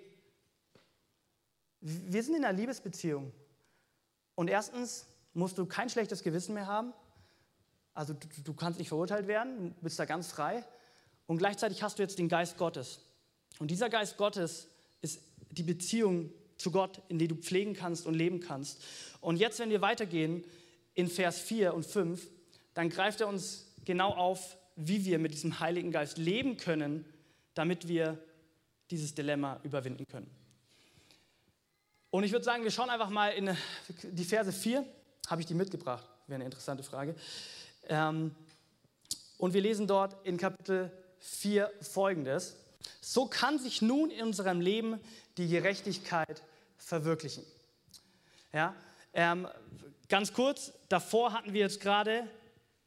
wir 1.79 2.21
sind 2.21 2.35
in 2.35 2.43
einer 2.43 2.51
Liebesbeziehung. 2.51 3.31
Und 4.35 4.49
erstens 4.49 5.05
musst 5.33 5.57
du 5.57 5.65
kein 5.65 5.89
schlechtes 5.89 6.21
Gewissen 6.21 6.53
mehr 6.53 6.67
haben. 6.67 6.91
Also 7.93 8.11
du, 8.11 8.27
du 8.43 8.53
kannst 8.53 8.77
nicht 8.77 8.89
verurteilt 8.89 9.27
werden, 9.27 9.73
du 9.73 9.83
bist 9.83 9.97
da 9.97 10.03
ganz 10.03 10.29
frei. 10.33 10.65
Und 11.27 11.37
gleichzeitig 11.37 11.81
hast 11.81 11.97
du 11.97 12.03
jetzt 12.03 12.19
den 12.19 12.27
Geist 12.27 12.57
Gottes. 12.57 12.99
Und 13.59 13.71
dieser 13.71 13.89
Geist 13.89 14.17
Gottes 14.17 14.67
ist 14.99 15.21
die 15.49 15.63
Beziehung 15.63 16.29
zu 16.63 16.71
Gott, 16.71 17.01
in 17.09 17.19
die 17.19 17.27
du 17.27 17.35
pflegen 17.35 17.73
kannst 17.73 18.07
und 18.07 18.13
leben 18.13 18.39
kannst. 18.39 18.81
Und 19.21 19.37
jetzt, 19.37 19.59
wenn 19.59 19.69
wir 19.69 19.81
weitergehen 19.81 20.43
in 20.95 21.07
Vers 21.07 21.39
4 21.39 21.73
und 21.73 21.85
5, 21.85 22.25
dann 22.73 22.89
greift 22.89 23.21
er 23.21 23.27
uns 23.27 23.67
genau 23.85 24.09
auf, 24.13 24.57
wie 24.75 25.05
wir 25.05 25.19
mit 25.19 25.33
diesem 25.33 25.59
Heiligen 25.59 25.91
Geist 25.91 26.17
leben 26.17 26.57
können, 26.57 27.05
damit 27.53 27.87
wir 27.87 28.17
dieses 28.89 29.13
Dilemma 29.13 29.59
überwinden 29.63 30.07
können. 30.07 30.29
Und 32.09 32.23
ich 32.23 32.31
würde 32.31 32.45
sagen, 32.45 32.63
wir 32.63 32.71
schauen 32.71 32.89
einfach 32.89 33.09
mal 33.09 33.29
in 33.29 33.55
die 34.03 34.23
Verse 34.23 34.51
4, 34.51 34.85
habe 35.27 35.41
ich 35.41 35.47
die 35.47 35.53
mitgebracht, 35.53 36.07
wäre 36.27 36.35
eine 36.35 36.45
interessante 36.45 36.83
Frage. 36.83 37.15
Ähm, 37.89 38.33
und 39.37 39.53
wir 39.53 39.61
lesen 39.61 39.87
dort 39.87 40.15
in 40.25 40.37
Kapitel 40.37 40.91
4 41.19 41.71
folgendes. 41.81 42.55
So 43.01 43.25
kann 43.25 43.59
sich 43.59 43.81
nun 43.81 44.09
in 44.11 44.27
unserem 44.27 44.61
Leben 44.61 44.99
die 45.37 45.47
Gerechtigkeit 45.47 46.43
verwirklichen. 46.83 47.43
Ja, 48.51 48.75
ähm, 49.13 49.47
ganz 50.09 50.33
kurz, 50.33 50.73
davor 50.89 51.33
hatten 51.33 51.53
wir 51.53 51.61
jetzt 51.61 51.79
gerade, 51.79 52.27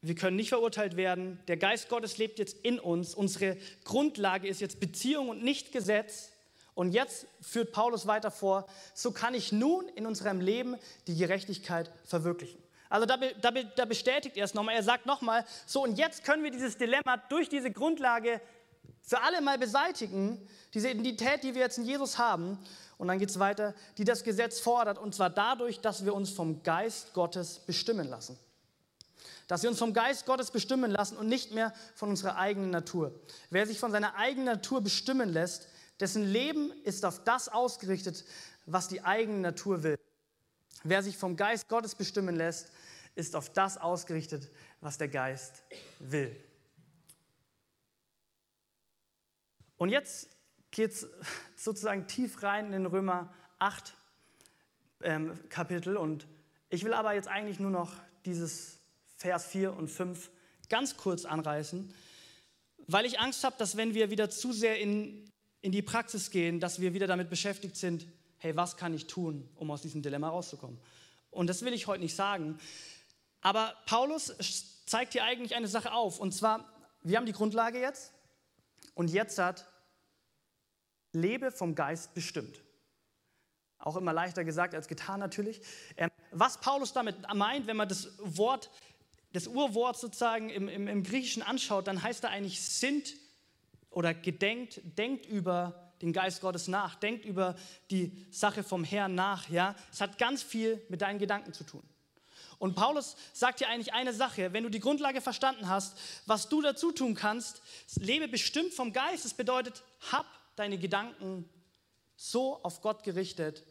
wir 0.01 0.15
können 0.15 0.35
nicht 0.35 0.49
verurteilt 0.49 0.95
werden, 0.95 1.39
der 1.47 1.57
Geist 1.57 1.89
Gottes 1.89 2.17
lebt 2.17 2.39
jetzt 2.39 2.57
in 2.63 2.79
uns, 2.79 3.13
unsere 3.15 3.57
Grundlage 3.83 4.47
ist 4.47 4.61
jetzt 4.61 4.79
Beziehung 4.79 5.29
und 5.29 5.43
nicht 5.43 5.71
Gesetz. 5.71 6.31
Und 6.73 6.91
jetzt 6.91 7.25
führt 7.41 7.71
Paulus 7.71 8.05
weiter 8.05 8.29
vor, 8.29 8.67
so 8.93 9.11
kann 9.11 9.33
ich 9.33 9.51
nun 9.51 9.87
in 9.89 10.05
unserem 10.05 10.39
Leben 10.39 10.75
die 11.07 11.15
Gerechtigkeit 11.15 11.91
verwirklichen. 12.05 12.61
Also 12.87 13.07
da, 13.07 13.17
da, 13.17 13.51
da 13.51 13.85
bestätigt 13.85 14.37
er 14.37 14.45
es 14.45 14.53
nochmal, 14.53 14.75
er 14.75 14.83
sagt 14.83 15.07
nochmal, 15.07 15.43
so 15.65 15.83
und 15.83 15.97
jetzt 15.97 16.23
können 16.23 16.43
wir 16.43 16.51
dieses 16.51 16.77
Dilemma 16.77 17.17
durch 17.29 17.49
diese 17.49 17.71
Grundlage 17.71 18.39
für 19.01 19.21
alle 19.21 19.41
mal 19.41 19.57
beseitigen, 19.57 20.47
diese 20.73 20.89
Identität, 20.89 21.43
die 21.43 21.55
wir 21.55 21.61
jetzt 21.61 21.77
in 21.77 21.85
Jesus 21.85 22.17
haben. 22.17 22.59
Und 22.97 23.07
dann 23.07 23.19
geht 23.19 23.29
es 23.29 23.39
weiter, 23.39 23.75
die 23.97 24.05
das 24.05 24.23
Gesetz 24.23 24.59
fordert, 24.59 24.97
und 24.97 25.13
zwar 25.13 25.29
dadurch, 25.29 25.79
dass 25.79 26.03
wir 26.03 26.13
uns 26.13 26.31
vom 26.31 26.63
Geist 26.63 27.13
Gottes 27.13 27.59
bestimmen 27.59 28.07
lassen. 28.07 28.37
Dass 29.47 29.61
wir 29.63 29.69
uns 29.69 29.79
vom 29.79 29.93
Geist 29.93 30.25
Gottes 30.25 30.51
bestimmen 30.51 30.91
lassen 30.91 31.15
und 31.15 31.27
nicht 31.27 31.51
mehr 31.53 31.73
von 31.95 32.09
unserer 32.09 32.37
eigenen 32.37 32.71
Natur. 32.71 33.17
Wer 33.49 33.67
sich 33.67 33.79
von 33.79 33.91
seiner 33.91 34.15
eigenen 34.15 34.45
Natur 34.45 34.81
bestimmen 34.81 35.29
lässt, 35.29 35.67
dessen 35.99 36.23
Leben 36.23 36.71
ist 36.83 37.05
auf 37.05 37.23
das 37.23 37.49
ausgerichtet, 37.49 38.25
was 38.65 38.87
die 38.87 39.03
eigene 39.03 39.39
Natur 39.39 39.83
will. 39.83 39.99
Wer 40.83 41.03
sich 41.03 41.17
vom 41.17 41.35
Geist 41.35 41.69
Gottes 41.69 41.95
bestimmen 41.95 42.35
lässt, 42.35 42.71
ist 43.15 43.35
auf 43.35 43.49
das 43.49 43.77
ausgerichtet, 43.77 44.49
was 44.81 44.97
der 44.97 45.07
Geist 45.07 45.63
will. 45.99 46.35
Und 49.77 49.89
jetzt 49.89 50.29
geht 50.77 50.91
es 50.91 51.07
sozusagen 51.55 52.07
tief 52.07 52.43
rein 52.43 52.67
in 52.67 52.71
den 52.71 52.85
Römer 52.85 53.33
8 53.59 53.93
ähm, 55.01 55.33
Kapitel. 55.49 55.97
Und 55.97 56.27
ich 56.69 56.85
will 56.85 56.93
aber 56.93 57.13
jetzt 57.13 57.27
eigentlich 57.27 57.59
nur 57.59 57.71
noch 57.71 57.91
dieses 58.25 58.79
Vers 59.15 59.47
4 59.47 59.73
und 59.73 59.89
5 59.89 60.29
ganz 60.69 60.95
kurz 60.95 61.25
anreißen, 61.25 61.91
weil 62.85 63.05
ich 63.05 63.19
Angst 63.19 63.43
habe, 63.43 63.55
dass 63.57 63.75
wenn 63.75 63.95
wir 63.95 64.11
wieder 64.11 64.29
zu 64.29 64.53
sehr 64.53 64.79
in 64.79 65.27
in 65.61 65.71
die 65.71 65.81
Praxis 65.81 66.29
gehen, 66.29 66.59
dass 66.59 66.79
wir 66.79 66.93
wieder 66.93 67.07
damit 67.07 67.29
beschäftigt 67.29 67.75
sind, 67.75 68.07
hey, 68.37 68.55
was 68.55 68.77
kann 68.77 68.93
ich 68.93 69.07
tun, 69.07 69.49
um 69.55 69.71
aus 69.71 69.81
diesem 69.81 70.01
Dilemma 70.03 70.29
rauszukommen? 70.29 70.79
Und 71.31 71.47
das 71.47 71.63
will 71.65 71.73
ich 71.73 71.87
heute 71.87 72.03
nicht 72.03 72.15
sagen. 72.15 72.59
Aber 73.41 73.73
Paulus 73.85 74.33
zeigt 74.85 75.13
hier 75.13 75.23
eigentlich 75.23 75.55
eine 75.55 75.67
Sache 75.67 75.91
auf. 75.91 76.19
Und 76.19 76.33
zwar, 76.33 76.63
wir 77.01 77.17
haben 77.17 77.25
die 77.25 77.33
Grundlage 77.33 77.79
jetzt. 77.79 78.13
Und 78.93 79.09
jetzt 79.09 79.39
hat, 79.39 79.65
lebe 81.21 81.51
vom 81.51 81.75
Geist 81.75 82.13
bestimmt. 82.13 82.61
Auch 83.79 83.95
immer 83.95 84.13
leichter 84.13 84.43
gesagt 84.43 84.73
als 84.73 84.87
getan 84.87 85.19
natürlich. 85.19 85.61
Ähm, 85.95 86.09
was 86.31 86.59
Paulus 86.59 86.93
damit 86.93 87.15
meint, 87.33 87.67
wenn 87.67 87.77
man 87.77 87.87
das 87.87 88.09
Wort, 88.19 88.69
das 89.33 89.47
Urwort 89.47 89.97
sozusagen 89.97 90.49
im, 90.49 90.67
im, 90.67 90.87
im 90.87 91.03
Griechischen 91.03 91.43
anschaut, 91.43 91.87
dann 91.87 92.01
heißt 92.01 92.23
da 92.23 92.29
eigentlich 92.29 92.61
sind 92.61 93.15
oder 93.89 94.13
gedenkt, 94.13 94.81
denkt 94.97 95.25
über 95.25 95.91
den 96.01 96.13
Geist 96.13 96.41
Gottes 96.41 96.67
nach, 96.67 96.95
denkt 96.95 97.25
über 97.25 97.55
die 97.89 98.11
Sache 98.31 98.63
vom 98.63 98.83
Herrn 98.83 99.15
nach. 99.15 99.49
Ja? 99.49 99.75
Es 99.91 100.01
hat 100.01 100.17
ganz 100.17 100.43
viel 100.43 100.81
mit 100.89 101.01
deinen 101.01 101.19
Gedanken 101.19 101.53
zu 101.53 101.63
tun. 101.63 101.83
Und 102.59 102.75
Paulus 102.75 103.15
sagt 103.33 103.59
hier 103.59 103.69
eigentlich 103.69 103.93
eine 103.93 104.13
Sache, 104.13 104.51
wenn 104.53 104.63
du 104.63 104.69
die 104.69 104.79
Grundlage 104.79 105.21
verstanden 105.21 105.69
hast, 105.69 105.97
was 106.25 106.49
du 106.49 106.61
dazu 106.61 106.91
tun 106.91 107.13
kannst, 107.13 107.61
lebe 107.95 108.27
bestimmt 108.27 108.73
vom 108.73 108.93
Geist. 108.93 109.25
Das 109.25 109.35
bedeutet, 109.35 109.83
hab 110.11 110.25
deine 110.57 110.77
Gedanken 110.77 111.47
so 112.15 112.61
auf 112.63 112.81
Gott 112.81 113.03
gerichtet, 113.03 113.63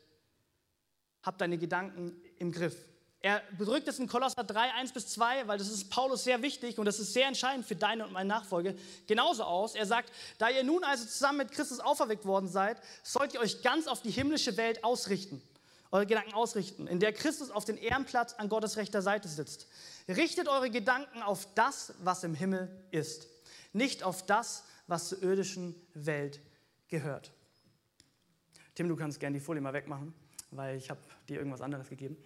hab 1.23 1.37
deine 1.39 1.59
Gedanken 1.59 2.17
im 2.39 2.53
Griff. 2.53 2.77
Er 3.21 3.43
bedrückt 3.59 3.89
es 3.89 3.99
in 3.99 4.07
Kolosser 4.07 4.45
3, 4.45 4.75
1 4.75 4.93
bis 4.93 5.09
2, 5.09 5.49
weil 5.49 5.59
das 5.59 5.69
ist 5.69 5.91
Paulus 5.91 6.23
sehr 6.23 6.43
wichtig 6.43 6.79
und 6.79 6.85
das 6.85 7.01
ist 7.01 7.13
sehr 7.13 7.27
entscheidend 7.27 7.67
für 7.67 7.75
deine 7.75 8.07
und 8.07 8.13
meine 8.13 8.29
Nachfolge, 8.29 8.77
genauso 9.09 9.43
aus. 9.43 9.75
Er 9.75 9.87
sagt, 9.87 10.13
da 10.39 10.49
ihr 10.49 10.63
nun 10.63 10.85
also 10.85 11.05
zusammen 11.05 11.39
mit 11.39 11.51
Christus 11.51 11.81
auferweckt 11.81 12.25
worden 12.25 12.49
seid, 12.49 12.81
sollt 13.03 13.35
ihr 13.35 13.41
euch 13.41 13.63
ganz 13.63 13.89
auf 13.89 14.01
die 14.01 14.13
himmlische 14.13 14.57
Welt 14.57 14.85
ausrichten, 14.85 15.43
eure 15.91 16.07
Gedanken 16.07 16.35
ausrichten, 16.35 16.87
in 16.87 17.01
der 17.01 17.13
Christus 17.13 17.51
auf 17.51 17.65
den 17.65 17.79
Ehrenplatz 17.79 18.35
an 18.35 18.49
Gottes 18.49 18.77
rechter 18.77 19.03
Seite 19.03 19.27
sitzt. 19.27 19.67
Richtet 20.07 20.47
eure 20.47 20.71
Gedanken 20.71 21.23
auf 21.23 21.49
das, 21.57 21.95
was 22.05 22.23
im 22.23 22.35
Himmel 22.35 22.71
ist, 22.93 23.27
nicht 23.73 24.05
auf 24.05 24.25
das, 24.25 24.63
was 24.87 25.09
zur 25.09 25.21
irdischen 25.23 25.75
Welt 25.95 26.39
gehört. 26.89 27.33
Tim, 28.75 28.89
du 28.89 28.97
kannst 28.97 29.21
gerne 29.21 29.39
die 29.39 29.45
Folie 29.45 29.61
mal 29.61 29.73
wegmachen, 29.73 30.15
weil 30.51 30.77
ich 30.77 30.91
habe 30.91 31.01
dir 31.29 31.39
irgendwas 31.39 31.61
anderes 31.61 31.89
gegeben. 31.89 32.17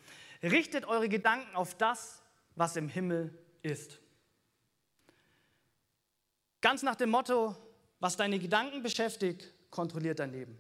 Richtet 0.43 0.85
eure 0.85 1.09
Gedanken 1.09 1.55
auf 1.55 1.77
das, 1.77 2.23
was 2.57 2.77
im 2.77 2.89
Himmel 2.89 3.37
ist. 3.63 3.99
Ganz 6.61 6.83
nach 6.83 6.97
dem 6.97 7.11
Motto, 7.11 7.57
was 8.01 8.17
deine 8.17 8.39
Gedanken 8.39 8.83
beschäftigt, 8.83 9.53
kontrolliert 9.71 10.19
dein 10.19 10.33
Leben. 10.33 10.59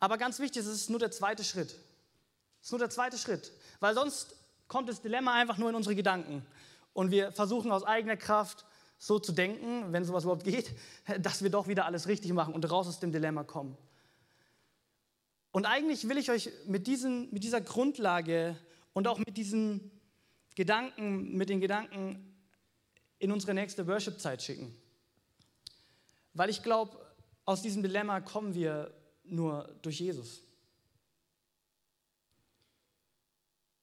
Aber 0.00 0.18
ganz 0.18 0.40
wichtig, 0.40 0.62
es 0.62 0.66
ist 0.66 0.90
nur 0.90 0.98
der 0.98 1.10
zweite 1.10 1.44
Schritt. 1.44 1.78
Es 2.60 2.66
ist 2.66 2.72
nur 2.72 2.78
der 2.78 2.90
zweite 2.90 3.18
Schritt, 3.18 3.52
weil 3.80 3.94
sonst 3.94 4.34
kommt 4.68 4.88
das 4.88 5.00
Dilemma 5.00 5.34
einfach 5.34 5.58
nur 5.58 5.68
in 5.68 5.74
unsere 5.74 5.94
Gedanken. 5.94 6.46
Und 6.92 7.10
wir 7.10 7.32
versuchen 7.32 7.70
aus 7.70 7.84
eigener 7.84 8.16
Kraft 8.16 8.64
so 9.02 9.18
zu 9.18 9.32
denken, 9.32 9.92
wenn 9.92 10.04
sowas 10.04 10.22
überhaupt 10.22 10.44
geht, 10.44 10.76
dass 11.18 11.42
wir 11.42 11.50
doch 11.50 11.66
wieder 11.66 11.86
alles 11.86 12.06
richtig 12.06 12.32
machen 12.32 12.54
und 12.54 12.70
raus 12.70 12.86
aus 12.86 13.00
dem 13.00 13.10
Dilemma 13.10 13.42
kommen. 13.42 13.76
Und 15.50 15.66
eigentlich 15.66 16.08
will 16.08 16.18
ich 16.18 16.30
euch 16.30 16.50
mit, 16.68 16.86
diesen, 16.86 17.28
mit 17.32 17.42
dieser 17.42 17.60
Grundlage 17.60 18.56
und 18.92 19.08
auch 19.08 19.18
mit 19.18 19.36
diesen 19.36 19.90
Gedanken, 20.54 21.36
mit 21.36 21.48
den 21.48 21.60
Gedanken 21.60 22.32
in 23.18 23.32
unsere 23.32 23.54
nächste 23.54 23.88
Worship-Zeit 23.88 24.40
schicken. 24.40 24.72
Weil 26.32 26.48
ich 26.48 26.62
glaube, 26.62 26.96
aus 27.44 27.60
diesem 27.60 27.82
Dilemma 27.82 28.20
kommen 28.20 28.54
wir 28.54 28.94
nur 29.24 29.64
durch 29.82 29.98
Jesus. 29.98 30.44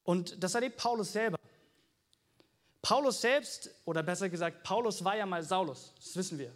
Und 0.03 0.41
das 0.41 0.55
erlebt 0.55 0.77
Paulus 0.77 1.12
selber. 1.12 1.38
Paulus 2.81 3.21
selbst, 3.21 3.69
oder 3.85 4.03
besser 4.03 4.29
gesagt, 4.29 4.63
Paulus 4.63 5.03
war 5.03 5.15
ja 5.15 5.25
mal 5.25 5.43
Saulus, 5.43 5.93
das 5.97 6.15
wissen 6.15 6.39
wir. 6.39 6.53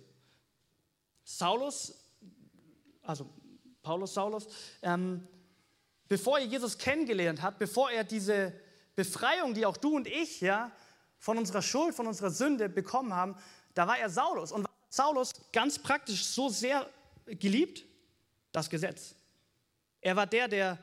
Saulus, 1.23 1.93
also 3.01 3.29
Paulus, 3.81 4.13
Saulus, 4.13 4.47
ähm, 4.81 5.27
bevor 6.07 6.39
er 6.39 6.45
Jesus 6.45 6.77
kennengelernt 6.77 7.41
hat, 7.41 7.59
bevor 7.59 7.91
er 7.91 8.03
diese 8.03 8.53
Befreiung, 8.95 9.53
die 9.53 9.65
auch 9.65 9.77
du 9.77 9.95
und 9.95 10.07
ich 10.07 10.41
ja, 10.41 10.71
von 11.17 11.38
unserer 11.38 11.62
Schuld, 11.62 11.95
von 11.95 12.07
unserer 12.07 12.29
Sünde 12.29 12.69
bekommen 12.69 13.13
haben, 13.13 13.36
da 13.73 13.88
war 13.88 13.97
er 13.97 14.09
Saulus. 14.09 14.51
Und 14.51 14.67
Saulus 14.89 15.31
ganz 15.51 15.79
praktisch 15.79 16.25
so 16.25 16.49
sehr 16.49 16.88
geliebt? 17.25 17.83
Das 18.51 18.69
Gesetz. 18.69 19.15
Er 20.01 20.15
war 20.15 20.27
der, 20.27 20.47
der 20.47 20.77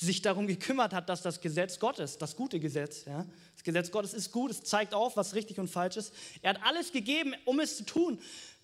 sich 0.00 0.22
darum 0.22 0.46
gekümmert 0.46 0.92
hat, 0.92 1.08
dass 1.08 1.22
das 1.22 1.40
Gesetz 1.40 1.78
Gottes, 1.78 2.18
das 2.18 2.36
gute 2.36 2.60
Gesetz, 2.60 3.04
ja, 3.04 3.24
das 3.54 3.64
Gesetz 3.64 3.90
Gottes 3.90 4.14
ist 4.14 4.32
gut, 4.32 4.50
es 4.50 4.62
zeigt 4.62 4.94
auf, 4.94 5.16
was 5.16 5.34
richtig 5.34 5.58
und 5.58 5.68
falsch 5.68 5.96
ist. 5.96 6.12
Er 6.42 6.50
hat 6.50 6.62
alles 6.62 6.92
gegeben, 6.92 7.34
um 7.44 7.60
es 7.60 7.76
zu 7.76 7.84
tun. 7.84 8.20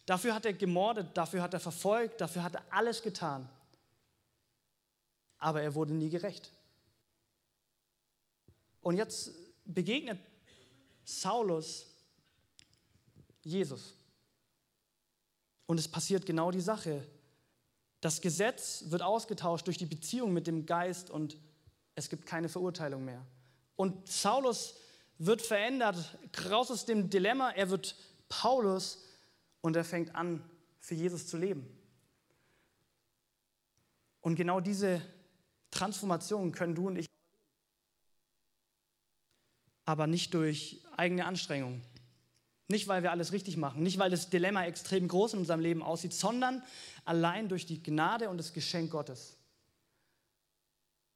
Dafür 0.07 0.35
hat 0.35 0.45
er 0.45 0.53
gemordet, 0.53 1.09
dafür 1.15 1.43
hat 1.43 1.55
er 1.55 1.61
verfolgt, 1.61 2.21
dafür 2.21 2.43
hat 2.43 2.55
er 2.55 2.63
alles 2.71 3.03
getan 3.03 3.49
aber 5.45 5.61
er 5.61 5.75
wurde 5.75 5.93
nie 5.93 6.09
gerecht. 6.09 6.51
Und 8.81 8.97
jetzt 8.97 9.31
begegnet 9.67 10.19
Saulus 11.05 11.87
Jesus. 13.43 13.93
Und 15.67 15.79
es 15.79 15.87
passiert 15.87 16.25
genau 16.25 16.51
die 16.51 16.63
Sache. 16.63 17.07
Das 18.05 18.21
Gesetz 18.21 18.85
wird 18.89 19.01
ausgetauscht 19.01 19.67
durch 19.67 19.79
die 19.79 19.87
Beziehung 19.87 20.35
mit 20.35 20.47
dem 20.47 20.67
Geist 20.67 21.09
und 21.09 21.39
es 21.95 22.11
gibt 22.11 22.27
keine 22.27 22.51
Verurteilung 22.51 23.03
mehr. 23.03 23.25
Und 23.77 24.07
Saulus 24.13 24.75
wird 25.17 25.41
verändert, 25.41 26.19
raus 26.51 26.71
aus 26.71 26.85
dem 26.85 27.09
Dilemma, 27.09 27.53
er 27.53 27.71
wird 27.71 27.97
Paulus 28.29 29.03
und 29.63 29.75
er 29.75 29.87
fängt 29.87 30.15
an, 30.15 30.45
für 30.81 30.95
Jesus 30.95 31.29
zu 31.29 31.39
leben. 31.39 31.67
Und 34.21 34.35
genau 34.35 34.61
diese 34.61 35.01
Transformation 35.71 36.53
können 36.53 36.75
du 36.75 36.89
und 36.89 36.97
ich, 36.97 37.07
aber 39.87 40.07
nicht 40.07 40.35
durch 40.35 40.85
eigene 40.95 41.25
Anstrengung. 41.25 41.81
Nicht, 42.69 42.89
weil 42.89 43.03
wir 43.03 43.11
alles 43.11 43.33
richtig 43.33 43.57
machen, 43.57 43.83
nicht, 43.83 43.99
weil 43.99 44.11
das 44.11 44.31
Dilemma 44.31 44.65
extrem 44.65 45.07
groß 45.07 45.35
in 45.35 45.41
unserem 45.41 45.61
Leben 45.61 45.83
aussieht, 45.83 46.15
sondern 46.15 46.63
allein 47.05 47.49
durch 47.49 47.67
die 47.67 47.83
Gnade 47.83 48.31
und 48.31 48.39
das 48.39 48.55
Geschenk 48.55 48.91
Gottes. 48.91 49.37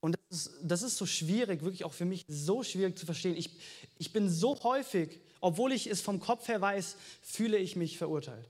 Und 0.01 0.17
das 0.29 0.47
ist, 0.47 0.51
das 0.63 0.83
ist 0.83 0.97
so 0.99 1.07
schwierig, 1.07 1.63
wirklich 1.63 1.85
auch 1.85 1.93
für 1.93 2.05
mich 2.05 2.25
so 2.29 2.63
schwierig 2.63 2.99
zu 2.99 3.07
verstehen. 3.07 3.37
Ich, 3.37 3.51
ich 3.99 4.13
bin 4.13 4.29
so 4.29 4.63
häufig, 4.63 5.21
obwohl 5.41 5.73
ich 5.73 5.87
es 5.87 6.01
vom 6.01 6.21
Kopf 6.21 6.49
her 6.49 6.61
weiß, 6.61 6.97
fühle 7.23 7.57
ich 7.57 7.77
mich 7.77 7.99
verurteilt. 7.99 8.49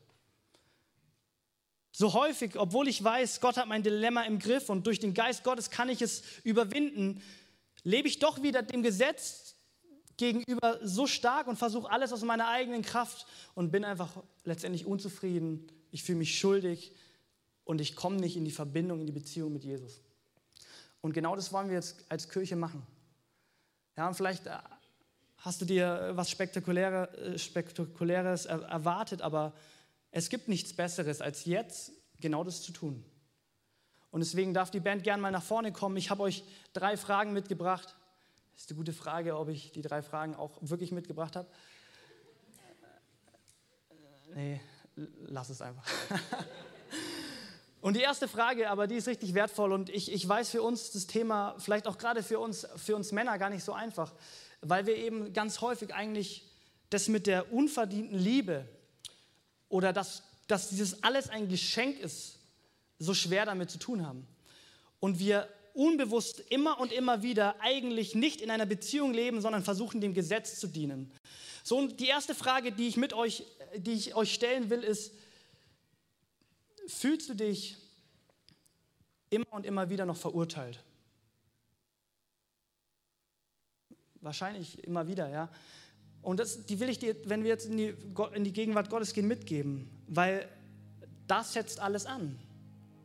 So 1.93 2.13
häufig, 2.13 2.57
obwohl 2.57 2.87
ich 2.87 3.03
weiß, 3.03 3.41
Gott 3.41 3.57
hat 3.57 3.67
mein 3.67 3.83
Dilemma 3.83 4.23
im 4.23 4.39
Griff 4.39 4.69
und 4.69 4.87
durch 4.87 5.01
den 5.01 5.15
Geist 5.15 5.43
Gottes 5.43 5.71
kann 5.71 5.89
ich 5.89 6.03
es 6.03 6.23
überwinden, 6.45 7.23
lebe 7.83 8.09
ich 8.09 8.19
doch 8.19 8.43
wieder 8.43 8.63
dem 8.63 8.83
Gesetz 8.83 9.48
gegenüber 10.19 10.79
so 10.83 11.07
stark 11.07 11.47
und 11.47 11.57
versuche 11.57 11.91
alles 11.91 12.13
aus 12.13 12.23
meiner 12.23 12.49
eigenen 12.49 12.83
Kraft 12.83 13.27
und 13.55 13.71
bin 13.71 13.85
einfach 13.85 14.11
letztendlich 14.45 14.85
unzufrieden. 14.85 15.67
Ich 15.91 16.03
fühle 16.03 16.19
mich 16.19 16.39
schuldig 16.39 16.93
und 17.65 17.81
ich 17.81 17.97
komme 17.97 18.17
nicht 18.17 18.37
in 18.37 18.45
die 18.45 18.51
Verbindung, 18.51 19.01
in 19.01 19.07
die 19.07 19.13
Beziehung 19.13 19.53
mit 19.53 19.65
Jesus. 19.65 20.03
Und 21.01 21.13
genau 21.13 21.37
das 21.37 21.53
wollen 21.53 21.69
wir 21.69 21.77
jetzt 21.77 22.05
als 22.11 22.29
Kirche 22.29 22.57
machen. 22.57 22.87
Ja, 23.97 24.09
und 24.09 24.15
vielleicht 24.15 24.47
äh, 24.47 24.59
hast 25.39 25.61
du 25.61 25.65
dir 25.65 26.11
was 26.15 26.31
Spektakuläres, 26.31 27.15
äh, 27.15 27.39
Spektakuläres 27.39 28.47
erwartet, 28.47 29.23
aber 29.23 29.55
es 30.11 30.29
gibt 30.29 30.49
nichts 30.49 30.75
Besseres, 30.75 31.21
als 31.21 31.45
jetzt 31.45 31.93
genau 32.21 32.43
das 32.45 32.63
zu 32.63 32.73
tun. 32.73 33.05
Und 34.11 34.21
deswegen 34.21 34.55
darf 34.55 34.71
die 34.71 34.81
Band 34.81 35.05
gern 35.05 35.21
mal 35.21 35.31
nach 35.31 35.43
vorne 35.43 35.73
kommen. 35.73 35.97
Ich 35.97 36.11
habe 36.11 36.23
euch 36.23 36.43
drei 36.73 36.97
Fragen 36.97 37.33
mitgebracht. 37.33 37.95
Das 38.59 38.65
ist 38.65 38.73
eine 38.73 38.79
gute 38.79 38.93
Frage, 38.93 39.39
ob 39.39 39.51
ich 39.51 39.71
die 39.71 39.83
drei 39.83 40.03
Fragen 40.03 40.35
auch 40.35 40.51
wirklich 40.61 40.91
mitgebracht 40.91 41.37
habe. 41.37 41.47
Nee, 44.35 44.61
lass 44.97 45.49
es 45.51 45.63
einfach. 45.63 45.87
Und 47.81 47.95
die 47.95 48.01
erste 48.01 48.27
Frage, 48.27 48.69
aber 48.69 48.89
die 48.89 48.97
ist 48.97 49.07
richtig 49.07 49.35
wertvoll 49.35 49.73
und 49.73 49.89
ich, 49.91 50.13
ich 50.13 50.29
weiß 50.29 50.51
für 50.51 50.63
uns 50.63 50.91
das 50.91 51.07
Thema, 51.07 51.55
vielleicht 51.59 51.87
auch 51.87 51.97
gerade 51.97 52.25
für 52.25 52.41
uns, 52.41 52.67
für 52.75 52.97
uns 52.97 53.13
Männer 53.13 53.39
gar 53.39 53.51
nicht 53.51 53.63
so 53.63 53.73
einfach, 53.73 54.13
weil 54.61 54.87
wir 54.87 54.97
eben 54.97 55.33
ganz 55.33 55.61
häufig 55.61 55.95
eigentlich 55.95 56.51
das 56.91 57.07
mit 57.07 57.29
der 57.29 57.53
unverdienten 57.53 58.19
Liebe 58.19 58.69
oder 59.69 59.93
dass, 59.93 60.25
dass 60.49 60.71
dieses 60.71 61.05
alles 61.05 61.31
ein 61.31 61.49
Geschenk 61.49 62.01
ist, 62.01 62.41
so 62.99 63.15
schwer 63.15 63.47
damit 63.47 63.71
zu 63.71 63.79
tun 63.79 64.05
haben. 64.05 64.27
Und 64.99 65.21
wir 65.21 65.49
unbewusst 65.79 66.41
immer 66.51 66.81
und 66.81 66.93
immer 66.93 67.23
wieder 67.23 67.61
eigentlich 67.61 68.17
nicht 68.17 68.41
in 68.41 68.51
einer 68.51 68.67
Beziehung 68.67 69.15
leben, 69.15 69.41
sondern 69.41 69.63
versuchen, 69.63 70.01
dem 70.01 70.13
Gesetz 70.13 70.59
zu 70.59 70.67
dienen. 70.67 71.11
So, 71.63 71.79
und 71.79 72.01
die 72.01 72.09
erste 72.09 72.35
Frage, 72.35 72.73
die 72.73 72.89
ich 72.89 72.97
mit 72.97 73.13
euch, 73.13 73.45
die 73.77 73.93
ich 73.93 74.17
euch 74.17 74.35
stellen 74.35 74.71
will, 74.71 74.83
ist, 74.83 75.13
fühlst 76.89 77.29
du 77.29 77.35
dich 77.35 77.77
immer 79.31 79.53
und 79.53 79.65
immer 79.65 79.89
wieder 79.89 80.05
noch 80.05 80.17
verurteilt? 80.17 80.83
Wahrscheinlich 84.21 84.83
immer 84.83 85.07
wieder, 85.07 85.29
ja. 85.29 85.49
Und 86.23 86.41
das, 86.41 86.67
die 86.67 86.81
will 86.81 86.89
ich 86.89 86.99
dir, 86.99 87.15
wenn 87.29 87.45
wir 87.45 87.51
jetzt 87.51 87.67
in 87.67 87.77
die, 87.77 87.95
in 88.35 88.43
die 88.43 88.53
Gegenwart 88.53 88.91
Gottes 88.91 89.15
gehen, 89.15 89.29
mitgeben, 89.29 89.89
weil 90.09 90.49
das 91.29 91.53
setzt 91.53 91.79
alles 91.79 92.05
an. 92.05 92.37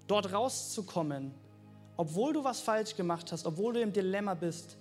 Dort 0.08 0.34
rauszukommen, 0.34 1.36
obwohl 1.98 2.34
du 2.34 2.44
was 2.44 2.62
falsch 2.62 2.96
gemacht 2.96 3.32
hast, 3.32 3.46
obwohl 3.46 3.74
du 3.74 3.82
im 3.82 3.94
Dilemma 3.94 4.34
bist. 4.34 4.78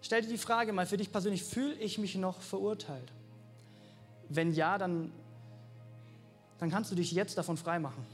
Stell 0.00 0.22
dir 0.22 0.28
die 0.28 0.38
Frage 0.38 0.72
mal 0.72 0.86
für 0.86 0.96
dich 0.96 1.10
persönlich, 1.10 1.42
fühle 1.42 1.74
ich 1.74 1.98
mich 1.98 2.16
noch 2.16 2.40
verurteilt? 2.40 3.12
Wenn 4.28 4.52
ja, 4.52 4.78
dann, 4.78 5.12
dann 6.58 6.70
kannst 6.70 6.90
du 6.90 6.94
dich 6.94 7.12
jetzt 7.12 7.38
davon 7.38 7.56
freimachen. 7.56 8.04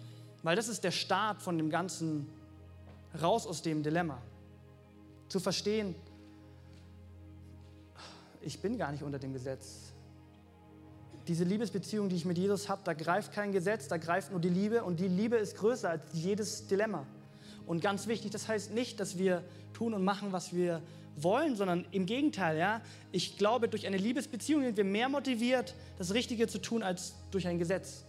Weil 0.43 0.57
das 0.57 0.69
ist 0.69 0.85
der 0.85 0.91
Start 0.91 1.43
von 1.43 1.59
dem 1.59 1.71
Ganzen 1.71 2.27
raus 3.21 3.47
aus 3.47 3.63
dem 3.63 3.83
Dilemma. 3.83 4.19
Zu 5.29 5.41
verstehen, 5.41 5.95
ich 8.41 8.61
bin 8.61 8.79
gar 8.79 8.93
nicht 8.93 9.03
unter 9.03 9.19
dem 9.19 9.33
Gesetz. 9.33 9.93
Diese 11.29 11.45
Liebesbeziehung, 11.45 12.09
die 12.09 12.17
ich 12.17 12.25
mit 12.25 12.39
Jesus 12.39 12.69
habe, 12.69 12.83
da 12.85 12.95
greift 12.95 13.33
kein 13.33 13.53
Gesetz, 13.53 13.89
da 13.89 13.99
greift 13.99 14.31
nur 14.31 14.41
die 14.41 14.49
Liebe 14.49 14.83
und 14.83 14.99
die 14.99 15.09
Liebe 15.09 15.37
ist 15.37 15.57
größer 15.57 15.91
als 15.91 16.03
jedes 16.13 16.67
Dilemma. 16.67 17.07
Und 17.71 17.81
ganz 17.81 18.09
wichtig, 18.09 18.33
das 18.33 18.49
heißt 18.49 18.73
nicht, 18.73 18.99
dass 18.99 19.17
wir 19.17 19.45
tun 19.75 19.95
und 19.95 20.03
machen, 20.03 20.33
was 20.33 20.53
wir 20.53 20.83
wollen, 21.15 21.55
sondern 21.55 21.87
im 21.93 22.05
Gegenteil, 22.05 22.59
ja. 22.59 22.81
Ich 23.13 23.39
glaube, 23.39 23.69
durch 23.69 23.87
eine 23.87 23.97
Liebesbeziehung 23.97 24.65
sind 24.65 24.77
wir 24.77 24.83
mehr 24.83 25.09
motiviert, 25.09 25.77
das 25.97 26.13
Richtige 26.13 26.49
zu 26.49 26.59
tun, 26.59 26.83
als 26.83 27.15
durch 27.31 27.47
ein 27.47 27.61
Gesetz. 27.61 28.05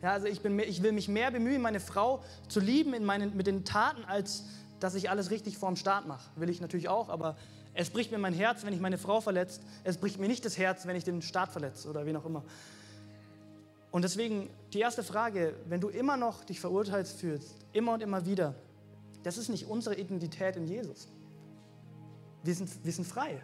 Ja, 0.00 0.12
also 0.12 0.28
ich, 0.28 0.42
bin, 0.42 0.56
ich 0.60 0.84
will 0.84 0.92
mich 0.92 1.08
mehr 1.08 1.32
bemühen, 1.32 1.60
meine 1.60 1.80
Frau 1.80 2.22
zu 2.46 2.60
lieben 2.60 2.94
in 2.94 3.04
meinen, 3.04 3.36
mit 3.36 3.48
den 3.48 3.64
Taten, 3.64 4.04
als 4.04 4.44
dass 4.78 4.94
ich 4.94 5.10
alles 5.10 5.32
richtig 5.32 5.58
vorm 5.58 5.74
Start 5.74 6.06
mache. 6.06 6.30
Will 6.36 6.48
ich 6.48 6.60
natürlich 6.60 6.88
auch, 6.88 7.08
aber 7.08 7.36
es 7.74 7.90
bricht 7.90 8.12
mir 8.12 8.18
mein 8.18 8.32
Herz, 8.32 8.64
wenn 8.64 8.72
ich 8.72 8.80
meine 8.80 8.96
Frau 8.96 9.20
verletze. 9.20 9.60
Es 9.82 9.96
bricht 9.96 10.20
mir 10.20 10.28
nicht 10.28 10.44
das 10.44 10.56
Herz, 10.56 10.86
wenn 10.86 10.94
ich 10.94 11.02
den 11.02 11.20
Staat 11.20 11.50
verletze 11.50 11.90
oder 11.90 12.06
wie 12.06 12.16
auch 12.16 12.26
immer. 12.26 12.44
Und 13.90 14.02
deswegen 14.02 14.50
die 14.72 14.78
erste 14.78 15.02
Frage, 15.02 15.56
wenn 15.66 15.80
du 15.80 15.88
immer 15.88 16.16
noch 16.16 16.44
dich 16.44 16.60
verurteilt 16.60 17.08
fühlst, 17.08 17.56
immer 17.72 17.94
und 17.94 18.04
immer 18.04 18.24
wieder, 18.24 18.54
das 19.22 19.38
ist 19.38 19.48
nicht 19.48 19.66
unsere 19.66 19.96
Identität 19.96 20.56
in 20.56 20.66
Jesus. 20.66 21.08
Wir 22.42 22.54
sind, 22.54 22.84
wir 22.84 22.92
sind 22.92 23.06
frei. 23.06 23.42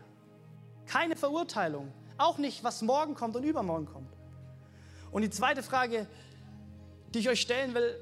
Keine 0.86 1.16
Verurteilung. 1.16 1.92
Auch 2.18 2.38
nicht, 2.38 2.64
was 2.64 2.82
morgen 2.82 3.14
kommt 3.14 3.36
und 3.36 3.44
übermorgen 3.44 3.86
kommt. 3.86 4.12
Und 5.10 5.22
die 5.22 5.30
zweite 5.30 5.62
Frage, 5.62 6.06
die 7.12 7.18
ich 7.18 7.28
euch 7.28 7.40
stellen 7.40 7.74
will, 7.74 7.94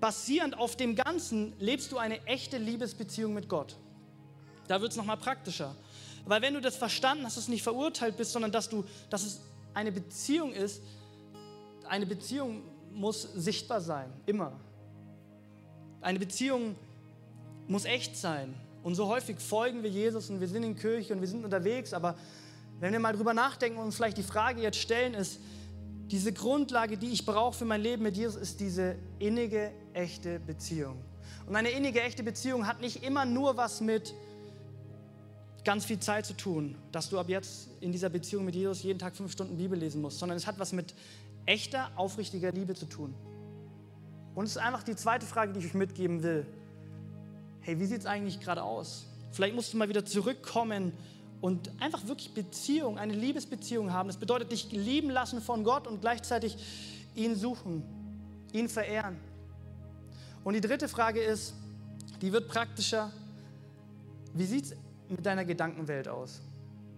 basierend 0.00 0.58
auf 0.58 0.76
dem 0.76 0.96
Ganzen, 0.96 1.54
lebst 1.58 1.92
du 1.92 1.98
eine 1.98 2.26
echte 2.26 2.58
Liebesbeziehung 2.58 3.32
mit 3.32 3.48
Gott? 3.48 3.76
Da 4.68 4.80
wird 4.80 4.92
es 4.92 4.96
nochmal 4.96 5.16
praktischer. 5.16 5.74
Weil 6.24 6.42
wenn 6.42 6.54
du 6.54 6.60
das 6.60 6.76
verstanden 6.76 7.24
hast, 7.24 7.36
dass 7.36 7.46
du 7.46 7.50
nicht 7.50 7.62
verurteilt 7.62 8.16
bist, 8.16 8.32
sondern 8.32 8.52
dass, 8.52 8.68
du, 8.68 8.84
dass 9.10 9.24
es 9.24 9.40
eine 9.74 9.92
Beziehung 9.92 10.52
ist, 10.52 10.82
eine 11.88 12.06
Beziehung 12.06 12.62
muss 12.92 13.22
sichtbar 13.22 13.80
sein, 13.80 14.12
immer. 14.26 14.52
Eine 16.02 16.18
Beziehung 16.18 16.74
muss 17.68 17.84
echt 17.84 18.16
sein. 18.16 18.54
Und 18.82 18.96
so 18.96 19.06
häufig 19.06 19.38
folgen 19.38 19.82
wir 19.82 19.90
Jesus 19.90 20.28
und 20.28 20.40
wir 20.40 20.48
sind 20.48 20.64
in 20.64 20.76
Kirche 20.76 21.14
und 21.14 21.20
wir 21.20 21.28
sind 21.28 21.44
unterwegs, 21.44 21.92
aber 21.92 22.16
wenn 22.80 22.92
wir 22.92 22.98
mal 22.98 23.14
drüber 23.14 23.32
nachdenken 23.32 23.78
und 23.78 23.84
uns 23.84 23.96
vielleicht 23.96 24.18
die 24.18 24.24
Frage 24.24 24.60
jetzt 24.60 24.78
stellen, 24.78 25.14
ist, 25.14 25.38
diese 26.10 26.32
Grundlage, 26.32 26.98
die 26.98 27.12
ich 27.12 27.24
brauche 27.24 27.56
für 27.56 27.64
mein 27.64 27.80
Leben 27.80 28.02
mit 28.02 28.16
Jesus, 28.16 28.36
ist 28.36 28.60
diese 28.60 28.96
innige, 29.20 29.70
echte 29.94 30.40
Beziehung. 30.40 30.96
Und 31.46 31.54
eine 31.54 31.70
innige, 31.70 32.02
echte 32.02 32.24
Beziehung 32.24 32.66
hat 32.66 32.80
nicht 32.80 33.04
immer 33.04 33.24
nur 33.24 33.56
was 33.56 33.80
mit 33.80 34.12
ganz 35.64 35.84
viel 35.84 36.00
Zeit 36.00 36.26
zu 36.26 36.36
tun, 36.36 36.76
dass 36.90 37.08
du 37.08 37.18
ab 37.20 37.28
jetzt 37.28 37.70
in 37.80 37.92
dieser 37.92 38.08
Beziehung 38.08 38.44
mit 38.44 38.56
Jesus 38.56 38.82
jeden 38.82 38.98
Tag 38.98 39.14
fünf 39.14 39.30
Stunden 39.30 39.56
Bibel 39.56 39.78
lesen 39.78 40.02
musst, 40.02 40.18
sondern 40.18 40.36
es 40.36 40.46
hat 40.46 40.58
was 40.58 40.72
mit 40.72 40.92
echter, 41.46 41.90
aufrichtiger 41.94 42.50
Liebe 42.50 42.74
zu 42.74 42.86
tun. 42.86 43.14
Und 44.34 44.44
es 44.44 44.52
ist 44.52 44.58
einfach 44.58 44.82
die 44.82 44.96
zweite 44.96 45.26
Frage, 45.26 45.52
die 45.52 45.60
ich 45.60 45.66
euch 45.66 45.74
mitgeben 45.74 46.22
will. 46.22 46.46
Hey, 47.60 47.78
wie 47.78 47.86
sieht 47.86 48.00
es 48.00 48.06
eigentlich 48.06 48.40
gerade 48.40 48.62
aus? 48.62 49.06
Vielleicht 49.30 49.54
musst 49.54 49.72
du 49.72 49.76
mal 49.76 49.88
wieder 49.88 50.04
zurückkommen 50.04 50.92
und 51.40 51.70
einfach 51.80 52.06
wirklich 52.06 52.34
Beziehung, 52.34 52.98
eine 52.98 53.14
Liebesbeziehung 53.14 53.92
haben. 53.92 54.08
Das 54.08 54.16
bedeutet, 54.16 54.52
dich 54.52 54.70
lieben 54.72 55.10
lassen 55.10 55.40
von 55.40 55.64
Gott 55.64 55.86
und 55.86 56.00
gleichzeitig 56.00 56.56
ihn 57.14 57.36
suchen, 57.36 57.82
ihn 58.52 58.68
verehren. 58.68 59.18
Und 60.44 60.54
die 60.54 60.60
dritte 60.60 60.88
Frage 60.88 61.20
ist, 61.22 61.54
die 62.20 62.32
wird 62.32 62.48
praktischer. 62.48 63.10
Wie 64.34 64.44
sieht 64.44 64.66
es 64.66 64.76
mit 65.08 65.24
deiner 65.26 65.44
Gedankenwelt 65.44 66.08
aus? 66.08 66.40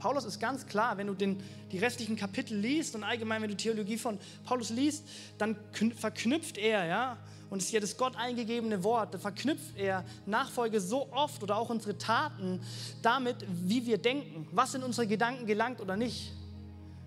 Paulus 0.05 0.27
ist 0.27 0.39
ganz 0.39 0.67
klar, 0.67 0.99
wenn 0.99 1.07
du 1.07 1.15
den, 1.15 1.43
die 1.73 1.79
restlichen 1.79 2.15
Kapitel 2.15 2.59
liest 2.59 2.95
und 2.95 3.05
allgemein, 3.05 3.41
wenn 3.41 3.49
du 3.49 3.57
Theologie 3.57 3.97
von 3.97 4.19
Paulus 4.45 4.69
liest, 4.69 5.03
dann 5.39 5.57
verknüpft 5.97 6.59
er, 6.59 6.85
ja, 6.85 7.17
und 7.49 7.63
es 7.63 7.69
ist 7.69 7.73
ja 7.73 7.81
das 7.81 7.97
Gott 7.97 8.15
eingegebene 8.15 8.85
Wort, 8.85 9.15
da 9.15 9.19
verknüpft 9.19 9.79
er 9.79 10.05
Nachfolge 10.27 10.79
so 10.83 11.11
oft 11.11 11.43
oder 11.43 11.57
auch 11.57 11.71
unsere 11.71 11.97
Taten 11.97 12.61
damit, 13.01 13.47
wie 13.49 13.87
wir 13.87 13.97
denken, 13.97 14.47
was 14.53 14.75
in 14.75 14.83
unsere 14.83 15.07
Gedanken 15.07 15.47
gelangt 15.47 15.81
oder 15.81 15.97
nicht. 15.97 16.35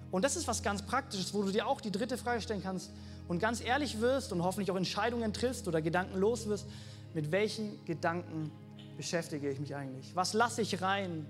Und 0.09 0.25
das 0.25 0.35
ist 0.35 0.47
was 0.47 0.63
ganz 0.63 0.81
Praktisches, 0.81 1.35
wo 1.35 1.43
du 1.43 1.51
dir 1.51 1.67
auch 1.67 1.81
die 1.81 1.91
dritte 1.91 2.17
Frage 2.17 2.41
stellen 2.41 2.63
kannst 2.63 2.89
und 3.27 3.37
ganz 3.37 3.61
ehrlich 3.61 4.01
wirst 4.01 4.33
und 4.33 4.41
hoffentlich 4.41 4.71
auch 4.71 4.75
Entscheidungen 4.75 5.33
triffst 5.33 5.67
oder 5.67 5.83
Gedanken 5.83 6.17
los 6.17 6.47
wirst, 6.47 6.65
mit 7.13 7.31
welchen 7.31 7.85
Gedanken 7.85 8.49
beschäftige 8.97 9.51
ich 9.51 9.59
mich 9.59 9.75
eigentlich? 9.75 10.15
Was 10.15 10.33
lasse 10.33 10.63
ich 10.63 10.81
rein? 10.81 11.27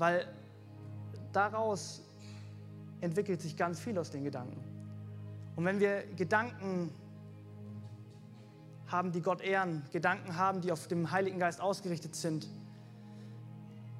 Weil 0.00 0.26
daraus 1.30 2.02
entwickelt 3.02 3.42
sich 3.42 3.54
ganz 3.54 3.78
viel 3.78 3.98
aus 3.98 4.10
den 4.10 4.24
Gedanken. 4.24 4.58
Und 5.56 5.66
wenn 5.66 5.78
wir 5.78 6.04
Gedanken 6.16 6.90
haben, 8.86 9.12
die 9.12 9.20
Gott 9.20 9.42
ehren, 9.42 9.82
Gedanken 9.92 10.36
haben, 10.36 10.62
die 10.62 10.72
auf 10.72 10.88
dem 10.88 11.10
Heiligen 11.10 11.38
Geist 11.38 11.60
ausgerichtet 11.60 12.14
sind, 12.16 12.48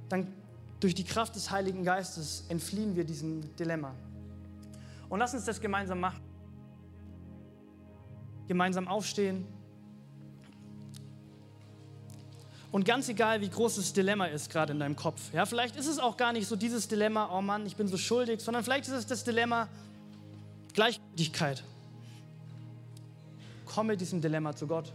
dann 0.09 0.33
durch 0.81 0.95
die 0.95 1.05
Kraft 1.05 1.37
des 1.37 1.51
Heiligen 1.51 1.85
Geistes 1.85 2.47
entfliehen 2.49 2.97
wir 2.97 3.05
diesem 3.05 3.55
Dilemma. 3.57 3.95
Und 5.11 5.19
lass 5.19 5.35
uns 5.35 5.45
das 5.45 5.61
gemeinsam 5.61 6.01
machen. 6.01 6.23
Gemeinsam 8.49 8.89
aufstehen. 8.89 9.47
Und 12.73 12.85
ganz 12.85 13.09
egal, 13.09 13.41
wie 13.41 13.49
groß 13.49 13.77
das 13.77 13.93
Dilemma 13.93 14.27
ist 14.27 14.51
gerade 14.51 14.73
in 14.73 14.79
deinem 14.79 14.95
Kopf. 14.95 15.21
Ja, 15.33 15.45
vielleicht 15.45 15.77
ist 15.77 15.89
es 15.89 15.99
auch 15.99 16.17
gar 16.17 16.33
nicht 16.33 16.47
so 16.47 16.55
dieses 16.55 16.87
Dilemma, 16.87 17.29
oh 17.37 17.43
Mann, 17.43 17.67
ich 17.67 17.77
bin 17.77 17.89
so 17.89 17.97
schuldig, 17.97 18.41
sondern 18.41 18.63
vielleicht 18.63 18.87
ist 18.87 18.95
es 18.95 19.07
das 19.07 19.25
Dilemma 19.25 19.69
Gleichgültigkeit. 20.73 21.65
Komm 23.67 23.89
mit 23.89 24.01
diesem 24.01 24.21
Dilemma 24.21 24.55
zu 24.55 24.67
Gott. 24.69 24.93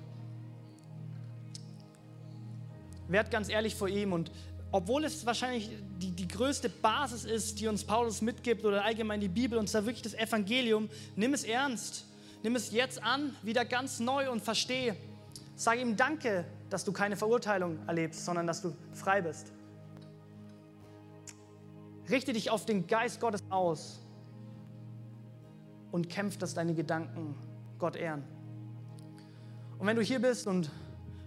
Werd 3.10 3.30
ganz 3.30 3.50
ehrlich 3.50 3.76
vor 3.76 3.90
ihm 3.90 4.14
und 4.14 4.32
obwohl 4.72 5.06
es 5.06 5.26
wahrscheinlich 5.26 5.70
die, 6.02 6.12
die 6.12 6.28
größte 6.28 6.70
Basis 6.70 7.24
ist, 7.24 7.60
die 7.60 7.68
uns 7.68 7.84
Paulus 7.84 8.22
mitgibt 8.22 8.66
oder 8.66 8.84
allgemein 8.84 9.22
die 9.22 9.30
Bibel, 9.30 9.58
und 9.58 9.70
zwar 9.70 9.86
wirklich 9.86 10.02
das 10.02 10.14
Evangelium, 10.14 10.90
nimm 11.16 11.34
es 11.34 11.44
ernst. 11.44 12.06
Nimm 12.44 12.56
es 12.56 12.72
jetzt 12.72 13.02
an, 13.02 13.36
wieder 13.42 13.66
ganz 13.66 14.00
neu 14.00 14.30
und 14.30 14.42
verstehe. 14.42 14.96
Sag 15.56 15.80
ihm 15.80 15.96
Danke, 15.96 16.46
dass 16.70 16.84
du 16.84 16.92
keine 16.92 17.16
Verurteilung 17.16 17.80
erlebst, 17.88 18.26
sondern 18.26 18.48
dass 18.48 18.62
du 18.62 18.76
frei 18.94 19.22
bist. 19.22 19.52
Richte 22.10 22.34
dich 22.34 22.50
auf 22.50 22.66
den 22.66 22.88
Geist 22.88 23.20
Gottes 23.20 23.44
aus 23.50 24.00
und 25.92 26.10
kämpf, 26.10 26.38
dass 26.38 26.54
deine 26.54 26.74
Gedanken 26.74 27.36
Gott 27.80 27.96
ehren. 27.96 28.24
Und 29.80 29.88
wenn 29.88 29.96
du 29.96 30.02
hier 30.02 30.20
bist 30.20 30.48
und 30.48 30.70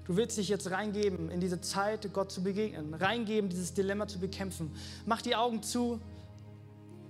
du 0.05 0.17
willst 0.17 0.39
dich 0.39 0.49
jetzt 0.49 0.71
reingeben 0.71 1.31
in 1.31 1.41
diese 1.41 1.61
Zeit, 1.61 2.13
Gott 2.13 2.31
zu 2.31 2.43
begegnen, 2.43 2.95
reingeben, 2.95 3.51
dieses 3.51 3.75
Dilemma 3.75 4.07
zu 4.07 4.19
bekämpfen, 4.19 4.71
mach 5.05 5.21
die 5.21 5.37
Augen 5.37 5.63
zu 5.63 6.01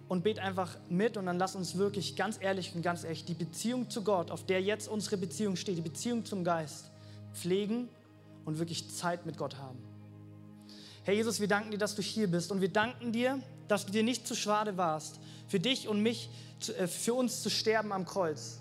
und 0.09 0.25
bet 0.25 0.39
einfach 0.39 0.77
mit 0.89 1.17
und 1.17 1.27
dann 1.27 1.39
lass 1.39 1.55
uns 1.55 1.77
wirklich 1.77 2.17
ganz 2.17 2.39
ehrlich 2.41 2.75
und 2.75 2.83
ganz 2.83 3.05
echt 3.05 3.29
die 3.29 3.35
Beziehung 3.35 3.91
zu 3.91 4.03
Gott, 4.03 4.31
auf 4.31 4.45
der 4.47 4.63
jetzt 4.63 4.89
unsere 4.89 5.19
Beziehung 5.19 5.57
steht, 5.57 5.77
die 5.77 5.83
Beziehung 5.83 6.25
zum 6.25 6.45
Geist, 6.45 6.91
pflegen 7.35 7.89
und 8.49 8.59
wirklich 8.59 8.89
Zeit 8.89 9.27
mit 9.27 9.37
Gott 9.37 9.59
haben. 9.59 9.79
Herr 11.05 11.13
Jesus, 11.13 11.39
wir 11.39 11.49
danken 11.49 11.71
dir, 11.71 11.77
dass 11.77 11.95
du 11.95 12.01
hier 12.01 12.31
bist 12.31 12.51
und 12.51 12.63
wir 12.63 12.71
danken 12.71 13.13
dir, 13.13 13.43
dass 13.69 13.85
du 13.85 13.93
dir 13.93 14.03
nicht 14.03 14.27
zu 14.27 14.35
schade 14.35 14.79
warst, 14.79 15.21
für 15.49 15.61
dich 15.61 15.87
und 15.87 16.03
mich, 16.03 16.31
äh, 16.79 16.87
für 16.87 17.13
uns 17.13 17.43
zu 17.43 17.51
sterben 17.51 17.93
am 17.93 18.07
Kreuz. 18.07 18.59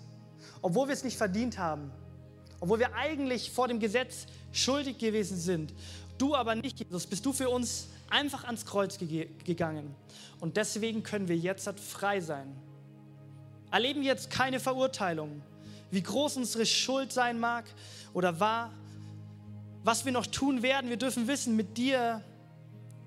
Obwohl 0.60 0.88
wir 0.88 0.92
es 0.92 1.04
nicht 1.04 1.16
verdient 1.16 1.58
haben, 1.58 1.90
obwohl 2.60 2.80
wir 2.80 2.94
eigentlich 2.96 3.50
vor 3.50 3.66
dem 3.66 3.80
Gesetz 3.80 4.26
schuldig 4.52 4.98
gewesen 4.98 5.38
sind. 5.38 5.72
Du 6.18 6.34
aber 6.34 6.54
nicht, 6.54 6.78
Jesus, 6.80 7.06
bist 7.06 7.24
du 7.24 7.32
für 7.32 7.48
uns 7.48 7.88
einfach 8.10 8.44
ans 8.44 8.66
Kreuz 8.66 8.98
gegangen. 8.98 9.94
Und 10.38 10.58
deswegen 10.58 11.02
können 11.02 11.28
wir 11.28 11.36
jetzt 11.36 11.66
frei 11.80 12.20
sein. 12.20 12.54
Erleben 13.70 14.02
jetzt 14.02 14.28
keine 14.28 14.60
Verurteilung, 14.60 15.40
wie 15.90 16.02
groß 16.02 16.36
unsere 16.36 16.66
Schuld 16.66 17.10
sein 17.10 17.40
mag 17.40 17.64
oder 18.12 18.38
war, 18.38 18.70
was 19.84 20.04
wir 20.04 20.12
noch 20.12 20.26
tun 20.26 20.62
werden. 20.62 20.90
Wir 20.90 20.96
dürfen 20.96 21.28
wissen, 21.28 21.56
mit 21.56 21.76
dir 21.76 22.22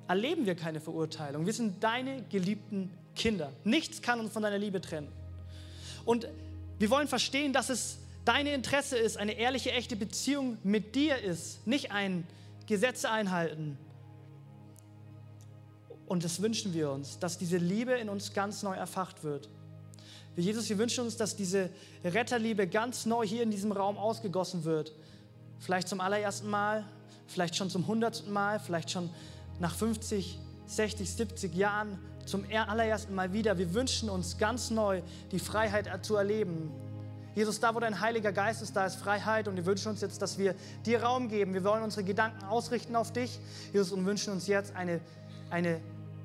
erleben 0.08 0.46
wir 0.46 0.56
keine 0.56 0.80
Verurteilung. 0.80 1.46
Wir 1.46 1.54
sind 1.54 1.84
deine 1.84 2.24
geliebten 2.24 2.92
Kinder. 3.16 3.52
Nichts 3.64 4.02
kann 4.02 4.20
uns 4.20 4.34
von 4.34 4.44
deiner 4.44 4.58
Liebe 4.58 4.82
trennen. 4.82 5.12
Und 6.06 6.28
wir 6.80 6.90
wollen 6.90 7.08
verstehen, 7.08 7.54
dass 7.54 7.70
es 7.70 8.00
deine 8.26 8.54
Interesse 8.54 8.98
ist, 8.98 9.18
eine 9.18 9.34
ehrliche, 9.34 9.72
echte 9.72 9.96
Beziehung 9.96 10.58
mit 10.64 10.96
dir 10.96 11.18
ist, 11.18 11.66
nicht 11.68 11.92
ein 11.92 12.26
Gesetze 12.68 13.10
einhalten. 13.10 13.78
Und 16.08 16.24
das 16.24 16.42
wünschen 16.42 16.74
wir 16.74 16.92
uns, 16.92 17.20
dass 17.20 17.38
diese 17.38 17.58
Liebe 17.58 17.94
in 17.94 18.10
uns 18.10 18.34
ganz 18.34 18.64
neu 18.64 18.76
erfacht 18.76 19.24
wird. 19.24 19.50
Wir 20.36 20.44
Jesus, 20.44 20.70
wir 20.70 20.78
wünschen 20.78 21.06
uns, 21.06 21.18
dass 21.18 21.36
diese 21.36 21.70
Retterliebe 22.04 22.68
ganz 22.68 23.06
neu 23.06 23.26
hier 23.26 23.44
in 23.44 23.52
diesem 23.52 23.72
Raum 23.72 23.98
ausgegossen 23.98 24.64
wird. 24.64 24.94
Vielleicht 25.62 25.88
zum 25.88 26.02
allerersten 26.02 26.50
Mal, 26.50 26.84
vielleicht 27.28 27.56
schon 27.56 27.69
zum 27.69 27.86
hundertsten 27.86 28.34
Mal, 28.34 28.60
vielleicht 28.60 28.89
schon 28.89 29.12
nach 29.60 29.76
50, 29.76 30.39
60, 30.65 31.13
70 31.13 31.56
Jahren 31.56 32.00
zum 32.26 32.43
allerersten 32.52 33.13
Mal 33.13 33.32
wieder. 33.32 33.60
Wir 33.60 33.74
wünschen 33.76 34.10
uns 34.10 34.39
ganz 34.39 34.71
neu 34.71 35.04
die 35.32 35.38
Freiheit 35.38 36.04
zu 36.04 36.15
erleben. 36.15 36.71
Jesus, 37.36 37.60
da 37.60 37.76
wo 37.76 37.80
dein 37.80 38.02
Heiliger 38.02 38.32
Geist 38.32 38.63
ist, 38.63 38.76
da 38.76 38.88
ist 38.88 38.95
Freiheit 38.95 39.47
und 39.47 39.56
wir 39.56 39.65
wünschen 39.67 39.89
uns 39.89 40.02
jetzt, 40.02 40.21
dass 40.21 40.39
wir 40.39 40.56
dir 40.84 41.04
Raum 41.04 41.30
geben. 41.30 41.54
Wir 41.54 41.63
wollen 41.63 41.84
unsere 41.84 42.04
Gedanken 42.04 42.43
ausrichten 42.45 42.95
auf 42.95 43.13
dich, 43.13 43.39
Jesus, 43.71 43.91
und 43.91 44.04
wünschen 44.06 44.34
uns 44.34 44.47
jetzt 44.47 44.76
eine, 44.76 45.00
eine 45.52 45.80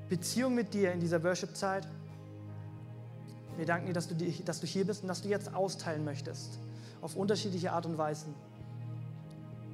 Beziehung 0.08 0.54
mit 0.54 0.72
dir 0.72 0.92
in 0.92 1.00
dieser 1.00 1.22
Worship-Zeit. 1.22 1.86
Wir 3.58 3.66
danken 3.66 3.86
dir 3.86 3.92
dass, 3.92 4.08
du, 4.08 4.14
dass 4.14 4.60
du 4.60 4.66
hier 4.66 4.86
bist 4.86 5.02
und 5.02 5.08
dass 5.08 5.20
du 5.20 5.28
jetzt 5.28 5.54
austeilen 5.54 6.04
möchtest, 6.06 6.58
auf 7.02 7.16
unterschiedliche 7.16 7.72
Art 7.72 7.84
und 7.84 7.98
Weisen. 7.98 8.34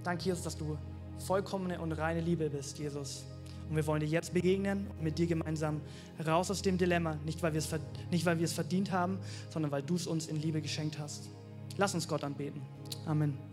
Danke, 0.04 0.24
Jesus, 0.24 0.42
dass 0.42 0.56
du 0.56 0.76
vollkommene 1.18 1.80
und 1.80 1.92
reine 1.92 2.20
Liebe 2.20 2.50
bist, 2.50 2.78
Jesus. 2.78 3.24
Und 3.68 3.76
wir 3.76 3.86
wollen 3.86 4.00
dir 4.00 4.08
jetzt 4.08 4.34
begegnen 4.34 4.86
und 4.88 5.02
mit 5.02 5.18
dir 5.18 5.26
gemeinsam 5.26 5.80
raus 6.26 6.50
aus 6.50 6.62
dem 6.62 6.76
Dilemma. 6.76 7.16
Nicht 7.24 7.42
weil, 7.42 7.52
wir 7.52 7.58
es, 7.58 7.68
nicht, 8.10 8.26
weil 8.26 8.38
wir 8.38 8.44
es 8.44 8.52
verdient 8.52 8.92
haben, 8.92 9.18
sondern 9.50 9.70
weil 9.70 9.82
du 9.82 9.94
es 9.94 10.06
uns 10.06 10.26
in 10.26 10.36
Liebe 10.36 10.60
geschenkt 10.60 10.98
hast. 10.98 11.30
Lass 11.76 11.94
uns 11.94 12.06
Gott 12.06 12.24
anbeten. 12.24 12.60
Amen. 13.06 13.51